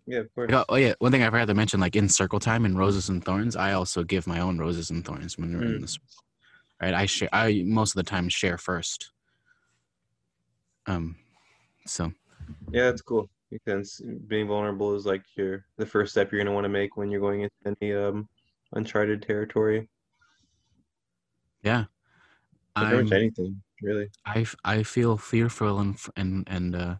Yeah, 0.07 0.19
of 0.19 0.35
course. 0.35 0.65
oh, 0.69 0.77
yeah, 0.77 0.93
one 0.99 1.13
thing 1.13 1.23
I 1.23 1.31
forgot 1.31 1.47
to 1.47 1.55
mention, 1.55 1.81
like 1.81 1.97
in 1.97 2.11
Circle 2.11 2.39
Time 2.39 2.67
in 2.67 2.77
Roses 2.77 3.09
and 3.09 3.25
Thorns, 3.25 3.57
I 3.57 3.73
also 3.73 4.05
give 4.05 4.27
my 4.27 4.41
own 4.41 4.59
roses 4.59 4.91
and 4.91 5.03
thorns 5.03 5.39
when 5.39 5.57
we're 5.57 5.65
mm. 5.65 5.77
in 5.77 5.81
this. 5.81 5.99
Right, 6.83 6.93
I 6.93 7.07
share. 7.07 7.31
I 7.33 7.63
most 7.65 7.93
of 7.93 8.05
the 8.05 8.11
time 8.11 8.29
share 8.29 8.59
first. 8.59 9.13
Um, 10.87 11.17
so. 11.87 12.13
Yeah, 12.71 12.89
it's 12.89 13.03
cool 13.03 13.29
because 13.51 14.03
being 14.27 14.49
vulnerable 14.49 14.95
is 14.95 15.07
like 15.07 15.23
your 15.37 15.65
the 15.77 15.87
first 15.87 16.13
step 16.13 16.33
you're 16.33 16.43
gonna 16.43 16.55
want 16.55 16.65
to 16.65 16.69
make 16.69 16.97
when 16.97 17.11
you're 17.11 17.21
going 17.21 17.43
into 17.43 17.77
any 17.81 17.95
um 17.95 18.29
uncharted 18.73 19.23
territory. 19.23 19.89
Yeah, 21.63 21.85
pretty 22.77 23.03
much 23.03 23.13
anything 23.13 23.63
really. 23.81 24.11
I, 24.27 24.47
I 24.65 24.83
feel 24.83 25.17
fearful 25.17 25.79
and 25.79 25.97
and 26.17 26.49
and 26.49 26.75
uh, 26.75 26.97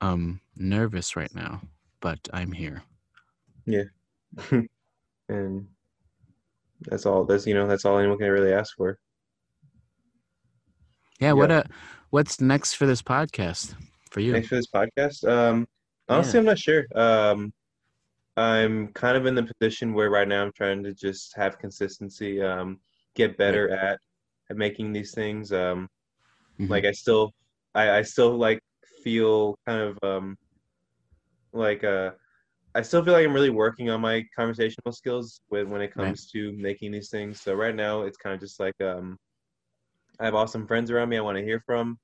um 0.00 0.40
nervous 0.56 1.16
right 1.16 1.34
now, 1.34 1.62
but 2.00 2.28
I'm 2.32 2.52
here. 2.52 2.82
Yeah, 3.66 3.84
and 5.28 5.68
that's 6.82 7.06
all. 7.06 7.24
That's 7.24 7.46
you 7.46 7.54
know 7.54 7.66
that's 7.66 7.84
all 7.84 7.98
anyone 7.98 8.18
can 8.18 8.30
really 8.30 8.52
ask 8.52 8.76
for. 8.76 8.98
Yeah. 11.20 11.32
What 11.32 11.50
uh, 11.50 11.64
what's 12.10 12.40
next 12.40 12.74
for 12.74 12.86
this 12.86 13.02
podcast 13.02 13.74
for 14.10 14.20
you? 14.20 14.32
Next 14.32 14.48
for 14.48 14.56
this 14.56 14.66
podcast, 14.66 15.28
um, 15.28 15.66
Honestly, 16.08 16.40
I'm 16.40 16.44
not 16.44 16.58
sure. 16.58 16.84
Um, 16.96 17.52
I'm 18.36 18.88
kind 18.94 19.16
of 19.16 19.26
in 19.26 19.34
the 19.36 19.44
position 19.44 19.92
where 19.94 20.10
right 20.10 20.26
now 20.26 20.42
I'm 20.44 20.52
trying 20.52 20.82
to 20.82 20.92
just 20.92 21.36
have 21.36 21.58
consistency, 21.58 22.42
um, 22.42 22.80
get 23.14 23.36
better 23.36 23.70
at 23.70 24.00
at 24.50 24.56
making 24.56 24.92
these 24.92 25.12
things. 25.14 25.52
Um, 25.52 25.88
Mhm. 26.58 26.68
like 26.68 26.84
I 26.84 26.90
still, 26.92 27.32
I, 27.74 27.90
I 27.98 28.02
still 28.02 28.36
like 28.36 28.60
feel 29.04 29.56
kind 29.66 29.80
of 29.80 29.98
um, 30.02 30.36
like 31.52 31.84
uh, 31.84 32.10
I 32.74 32.82
still 32.82 33.04
feel 33.04 33.14
like 33.14 33.24
I'm 33.26 33.34
really 33.34 33.50
working 33.50 33.90
on 33.90 34.00
my 34.00 34.24
conversational 34.34 34.92
skills 34.92 35.40
when 35.48 35.70
when 35.70 35.80
it 35.80 35.94
Right. 35.94 36.06
comes 36.06 36.30
to 36.32 36.52
making 36.56 36.92
these 36.92 37.10
things. 37.10 37.40
So 37.40 37.54
right 37.54 37.74
now 37.74 38.02
it's 38.02 38.16
kind 38.16 38.34
of 38.34 38.40
just 38.40 38.58
like 38.60 38.74
um, 38.80 39.16
I 40.20 40.26
have 40.26 40.34
awesome 40.34 40.66
friends 40.66 40.90
around 40.90 41.08
me 41.08 41.16
I 41.16 41.22
want 41.22 41.38
to 41.38 41.44
hear 41.44 41.62
from. 41.64 41.98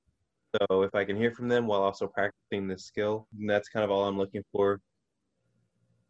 So 0.55 0.81
if 0.81 0.95
I 0.95 1.05
can 1.05 1.15
hear 1.15 1.31
from 1.31 1.47
them 1.47 1.67
while 1.67 1.83
also 1.83 2.07
practicing 2.07 2.67
this 2.67 2.85
skill, 2.85 3.27
that's 3.45 3.69
kind 3.69 3.83
of 3.83 3.91
all 3.91 4.05
I'm 4.05 4.17
looking 4.17 4.43
for. 4.51 4.81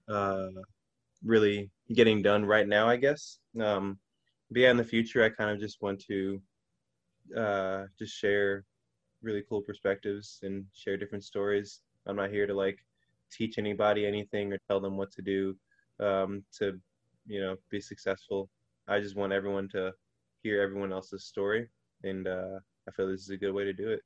Uh, 0.07 0.47
really 1.21 1.69
getting 1.93 2.21
done 2.21 2.45
right 2.45 2.65
now, 2.65 2.87
I 2.87 2.95
guess. 2.95 3.39
Um, 3.59 3.99
but 4.49 4.61
yeah, 4.61 4.71
in 4.71 4.77
the 4.77 4.85
future, 4.85 5.21
I 5.21 5.29
kind 5.29 5.51
of 5.51 5.59
just 5.59 5.81
want 5.81 6.01
to 6.07 6.41
uh, 7.35 7.83
just 7.99 8.15
share 8.15 8.63
really 9.21 9.43
cool 9.49 9.61
perspectives 9.61 10.39
and 10.43 10.63
share 10.73 10.95
different 10.95 11.25
stories. 11.25 11.81
I'm 12.05 12.15
not 12.15 12.29
here 12.29 12.47
to 12.47 12.53
like 12.53 12.77
teach 13.29 13.57
anybody 13.57 14.05
anything 14.05 14.53
or 14.53 14.59
tell 14.69 14.79
them 14.79 14.95
what 14.95 15.11
to 15.11 15.21
do 15.21 15.57
um, 15.99 16.43
to, 16.59 16.79
you 17.25 17.41
know, 17.41 17.57
be 17.69 17.81
successful. 17.81 18.49
I 18.87 19.01
just 19.01 19.17
want 19.17 19.33
everyone 19.33 19.67
to 19.69 19.91
hear 20.41 20.61
everyone 20.61 20.93
else's 20.93 21.25
story, 21.25 21.67
and 22.03 22.27
uh, 22.27 22.59
I 22.87 22.91
feel 22.91 23.07
this 23.07 23.21
is 23.21 23.29
a 23.29 23.37
good 23.37 23.53
way 23.53 23.63
to 23.63 23.73
do 23.73 23.89
it. 23.89 24.01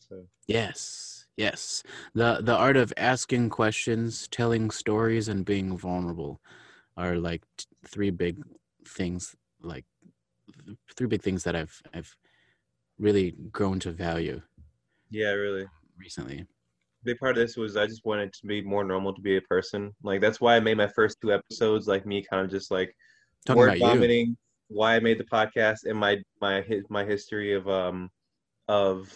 So 0.00 0.26
Yes, 0.46 1.26
yes. 1.36 1.82
The 2.14 2.40
the 2.42 2.54
art 2.56 2.76
of 2.76 2.92
asking 2.96 3.50
questions, 3.50 4.28
telling 4.28 4.70
stories, 4.70 5.28
and 5.28 5.44
being 5.44 5.76
vulnerable 5.76 6.40
are 6.96 7.16
like 7.16 7.42
t- 7.56 7.66
three 7.86 8.10
big 8.10 8.42
things. 8.86 9.34
Like 9.62 9.84
th- 10.66 10.76
three 10.96 11.06
big 11.06 11.22
things 11.22 11.44
that 11.44 11.56
I've 11.56 11.80
I've 11.94 12.14
really 12.98 13.34
grown 13.50 13.80
to 13.80 13.90
value 13.90 14.40
yeah, 15.10 15.30
really. 15.30 15.66
recently. 15.98 16.46
big 17.04 17.18
part 17.18 17.36
of 17.36 17.36
this 17.36 17.56
was 17.56 17.76
I 17.76 17.86
just 17.86 18.04
wanted 18.04 18.32
to 18.32 18.46
be 18.46 18.62
more 18.62 18.84
normal 18.84 19.14
to 19.14 19.20
be 19.20 19.36
a 19.36 19.42
person. 19.42 19.92
Like 20.02 20.20
that's 20.20 20.40
why 20.40 20.56
I 20.56 20.60
made 20.60 20.76
my 20.76 20.88
first 20.88 21.18
two 21.20 21.32
episodes 21.32 21.86
like 21.86 22.06
me 22.06 22.24
kind 22.28 22.44
of 22.44 22.50
just 22.50 22.70
like 22.70 22.94
Talking 23.46 23.60
word 23.60 23.76
about 23.76 23.94
you. 23.94 24.36
Why 24.74 24.96
I 24.96 25.00
made 25.00 25.18
the 25.18 25.24
podcast 25.38 25.80
and 25.84 25.98
my 25.98 26.18
my 26.40 26.64
my 26.90 27.04
history 27.04 27.54
of 27.54 27.68
um 27.68 28.10
of 28.68 29.12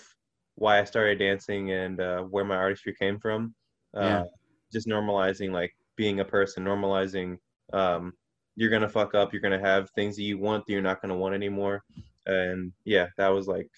why 0.55 0.81
I 0.81 0.85
started 0.85 1.19
dancing 1.19 1.71
and 1.73 2.01
uh, 2.01 2.21
where 2.23 2.45
my 2.45 2.57
artistry 2.57 2.95
came 2.99 3.19
from. 3.19 3.55
Uh, 3.97 4.05
Yeah. 4.05 4.25
Just 4.73 4.87
normalizing 4.87 5.51
like 5.53 5.73
being 5.97 6.21
a 6.21 6.25
person, 6.25 6.65
normalizing 6.65 7.39
um 7.73 8.13
you're 8.57 8.71
gonna 8.71 8.89
fuck 8.89 9.15
up, 9.15 9.33
you're 9.33 9.43
gonna 9.47 9.67
have 9.73 9.91
things 9.91 10.17
that 10.17 10.23
you 10.23 10.39
want 10.39 10.67
that 10.67 10.73
you're 10.73 10.83
not 10.91 11.01
gonna 11.01 11.17
want 11.17 11.35
anymore. 11.35 11.83
And 12.27 12.73
yeah, 12.85 13.07
that 13.19 13.29
was 13.29 13.47
like 13.49 13.71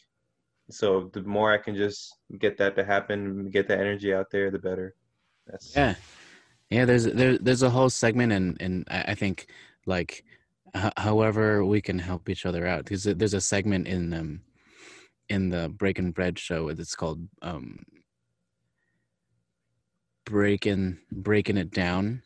so 0.71 1.11
the 1.13 1.23
more 1.23 1.53
I 1.53 1.59
can 1.59 1.75
just 1.75 2.17
get 2.39 2.57
that 2.59 2.77
to 2.77 2.85
happen, 2.85 3.51
get 3.51 3.69
that 3.69 3.81
energy 3.81 4.15
out 4.15 4.27
there, 4.31 4.51
the 4.51 4.59
better. 4.59 4.95
That's 5.47 5.75
Yeah, 5.77 5.95
yeah. 6.71 6.85
There's 6.85 7.05
there, 7.05 7.39
there's 7.39 7.63
a 7.63 7.71
whole 7.71 7.91
segment, 7.91 8.33
and 8.33 8.57
and 8.61 8.85
I 8.89 9.15
think 9.15 9.47
like 9.87 10.25
h- 10.75 10.93
however 10.97 11.65
we 11.65 11.81
can 11.81 11.99
help 11.99 12.29
each 12.29 12.47
other 12.47 12.67
out. 12.67 12.87
There's 12.87 13.07
a, 13.07 13.15
there's 13.15 13.35
a 13.35 13.41
segment 13.41 13.87
in 13.89 14.13
um 14.13 14.41
in 15.29 15.49
the 15.51 15.69
Breaking 15.69 16.11
Bread 16.13 16.39
show. 16.39 16.69
It's 16.69 16.95
called 16.95 17.21
um 17.43 17.85
breaking 20.25 20.99
breaking 21.11 21.57
it 21.57 21.71
down, 21.71 22.23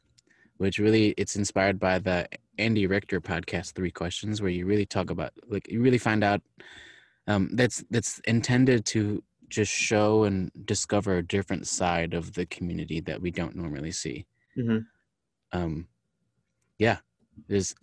which 0.59 0.79
really 0.79 1.15
it's 1.17 1.37
inspired 1.37 1.79
by 1.79 1.99
the 1.99 2.29
Andy 2.59 2.87
Richter 2.87 3.21
podcast, 3.21 3.73
Three 3.75 3.91
Questions, 3.91 4.41
where 4.41 4.51
you 4.51 4.67
really 4.67 4.87
talk 4.87 5.11
about 5.11 5.33
like 5.49 5.71
you 5.71 5.81
really 5.81 5.99
find 5.99 6.23
out 6.25 6.43
um 7.27 7.51
that's 7.55 7.85
that's 7.91 8.19
intended 8.21 8.85
to 8.87 9.23
just 9.49 9.73
show 9.73 10.25
and 10.25 10.51
discover 10.65 11.17
a 11.19 11.27
different 11.27 11.67
side 11.67 12.15
of 12.15 12.33
the 12.35 12.47
community 12.47 13.01
that 13.01 13.21
we 13.21 13.31
don't 13.31 13.55
normally 13.55 13.93
see 13.93 14.27
Mhm. 14.59 14.87
um 15.53 15.87
yeah 16.79 16.99
there's 17.47 17.75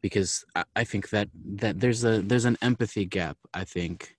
because 0.00 0.44
I, 0.54 0.64
I 0.76 0.84
think 0.84 1.10
that 1.10 1.28
that 1.56 1.80
there's 1.80 2.04
a 2.04 2.22
there's 2.22 2.44
an 2.44 2.58
empathy 2.62 3.04
gap 3.04 3.36
i 3.54 3.64
think 3.64 4.16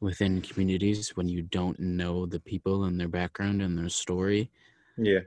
within 0.00 0.40
communities 0.40 1.16
when 1.16 1.28
you 1.28 1.42
don't 1.42 1.78
know 1.78 2.26
the 2.26 2.40
people 2.40 2.84
and 2.84 2.98
their 2.98 3.08
background 3.08 3.62
and 3.62 3.78
their 3.78 3.88
story 3.88 4.50
yeah, 4.96 5.20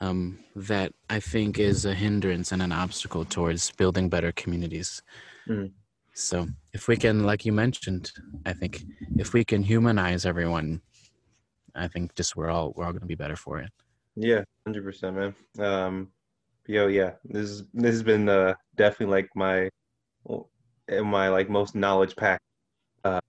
um 0.00 0.38
that 0.56 0.92
i 1.08 1.18
think 1.18 1.58
is 1.58 1.84
a 1.84 1.94
hindrance 1.94 2.52
and 2.52 2.62
an 2.62 2.72
obstacle 2.72 3.24
towards 3.24 3.70
building 3.72 4.08
better 4.08 4.32
communities 4.32 5.02
Mhm. 5.48 5.72
so 6.12 6.46
if 6.72 6.88
we 6.88 6.96
can 6.96 7.24
like 7.24 7.44
you 7.44 7.52
mentioned 7.52 8.12
i 8.46 8.52
think 8.52 8.84
if 9.16 9.32
we 9.32 9.44
can 9.44 9.62
humanize 9.62 10.26
everyone 10.26 10.80
i 11.74 11.88
think 11.88 12.14
just 12.14 12.36
we're 12.36 12.50
all 12.50 12.72
we're 12.76 12.84
all 12.84 12.92
going 12.92 13.00
to 13.00 13.06
be 13.06 13.14
better 13.14 13.36
for 13.36 13.58
it 13.58 13.70
yeah, 14.14 14.44
hundred 14.66 14.84
percent, 14.84 15.16
man. 15.16 15.34
Um, 15.58 16.08
yo, 16.66 16.86
yeah, 16.88 17.12
this 17.24 17.50
is 17.50 17.64
this 17.74 17.92
has 17.92 18.02
been 18.02 18.28
uh, 18.28 18.54
definitely 18.76 19.12
like 19.12 19.28
my 19.34 19.68
my 20.88 21.28
like 21.28 21.48
most 21.48 21.74
knowledge 21.74 22.16
packed 22.16 22.42
uh, 23.04 23.20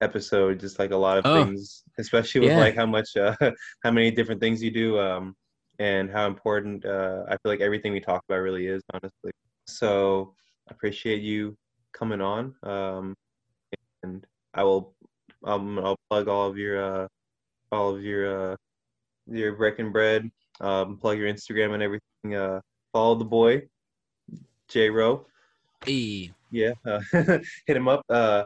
episode. 0.00 0.60
Just 0.60 0.78
like 0.78 0.90
a 0.90 0.96
lot 0.96 1.18
of 1.18 1.26
Oh, 1.26 1.44
things, 1.44 1.84
especially 1.98 2.42
with 2.42 2.50
yeah. 2.50 2.58
like 2.58 2.76
how 2.76 2.86
much 2.86 3.16
uh, 3.16 3.34
how 3.84 3.90
many 3.90 4.10
different 4.10 4.40
things 4.40 4.62
you 4.62 4.70
do, 4.70 4.98
um, 4.98 5.34
and 5.78 6.10
how 6.10 6.26
important 6.26 6.84
uh, 6.84 7.24
I 7.28 7.32
feel 7.32 7.52
like 7.52 7.60
everything 7.60 7.92
we 7.92 8.00
talk 8.00 8.22
about 8.28 8.40
really 8.40 8.66
is, 8.66 8.82
honestly. 8.92 9.32
So 9.66 10.34
I 10.68 10.74
appreciate 10.74 11.22
you 11.22 11.56
coming 11.92 12.20
on, 12.20 12.54
um, 12.62 13.14
and 14.02 14.26
I 14.54 14.64
will 14.64 14.94
um, 15.44 15.78
I'll 15.78 15.98
plug 16.10 16.28
all 16.28 16.48
of 16.48 16.56
your 16.58 16.82
uh, 17.04 17.08
all 17.72 17.94
of 17.94 18.02
your 18.02 18.52
uh, 18.52 18.56
your 19.26 19.54
breaking 19.56 19.92
bread, 19.92 20.28
um, 20.60 20.96
plug 20.98 21.18
your 21.18 21.32
Instagram 21.32 21.74
and 21.74 21.82
everything. 21.82 22.00
Uh, 22.24 22.60
follow 22.92 23.14
the 23.14 23.24
boy, 23.24 23.62
Jero. 24.68 25.24
hey 25.84 26.30
Yeah, 26.50 26.72
uh, 26.86 27.00
hit 27.66 27.76
him 27.76 27.88
up. 27.88 28.04
Uh, 28.08 28.44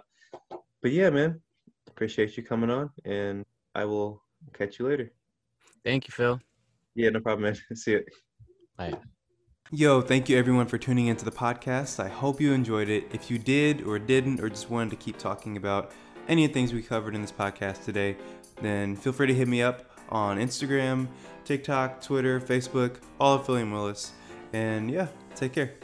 but 0.80 0.92
yeah, 0.92 1.10
man, 1.10 1.40
appreciate 1.88 2.36
you 2.36 2.42
coming 2.42 2.70
on, 2.70 2.90
and 3.04 3.44
I 3.74 3.84
will 3.84 4.22
catch 4.52 4.78
you 4.78 4.88
later. 4.88 5.10
thank 5.84 6.06
you 6.06 6.12
phil 6.12 6.40
Yeah, 6.94 7.10
no 7.10 7.20
problem, 7.20 7.42
man. 7.52 7.56
See 7.76 7.92
you. 7.92 8.04
bye 8.78 8.94
Yo, 9.70 10.00
thank 10.00 10.28
you 10.28 10.38
everyone 10.38 10.66
for 10.66 10.78
tuning 10.78 11.08
into 11.08 11.24
the 11.24 11.32
podcast. 11.32 11.98
I 11.98 12.08
hope 12.08 12.40
you 12.40 12.52
enjoyed 12.52 12.88
it. 12.88 13.08
If 13.12 13.30
you 13.30 13.38
did 13.38 13.82
or 13.82 13.98
didn't, 13.98 14.38
or 14.40 14.48
just 14.48 14.70
wanted 14.70 14.90
to 14.90 14.96
keep 14.96 15.18
talking 15.18 15.56
about 15.56 15.90
any 16.28 16.44
of 16.44 16.50
the 16.50 16.54
things 16.54 16.72
we 16.72 16.82
covered 16.82 17.14
in 17.14 17.22
this 17.22 17.32
podcast 17.32 17.84
today, 17.84 18.16
then 18.62 18.94
feel 18.94 19.12
free 19.12 19.26
to 19.26 19.34
hit 19.34 19.48
me 19.48 19.62
up 19.62 19.90
on 20.08 20.38
Instagram, 20.38 21.08
TikTok, 21.44 22.00
Twitter, 22.00 22.40
Facebook, 22.40 22.96
all 23.20 23.38
and 23.38 23.72
Willis. 23.72 24.12
And 24.52 24.90
yeah, 24.90 25.08
take 25.34 25.52
care. 25.52 25.74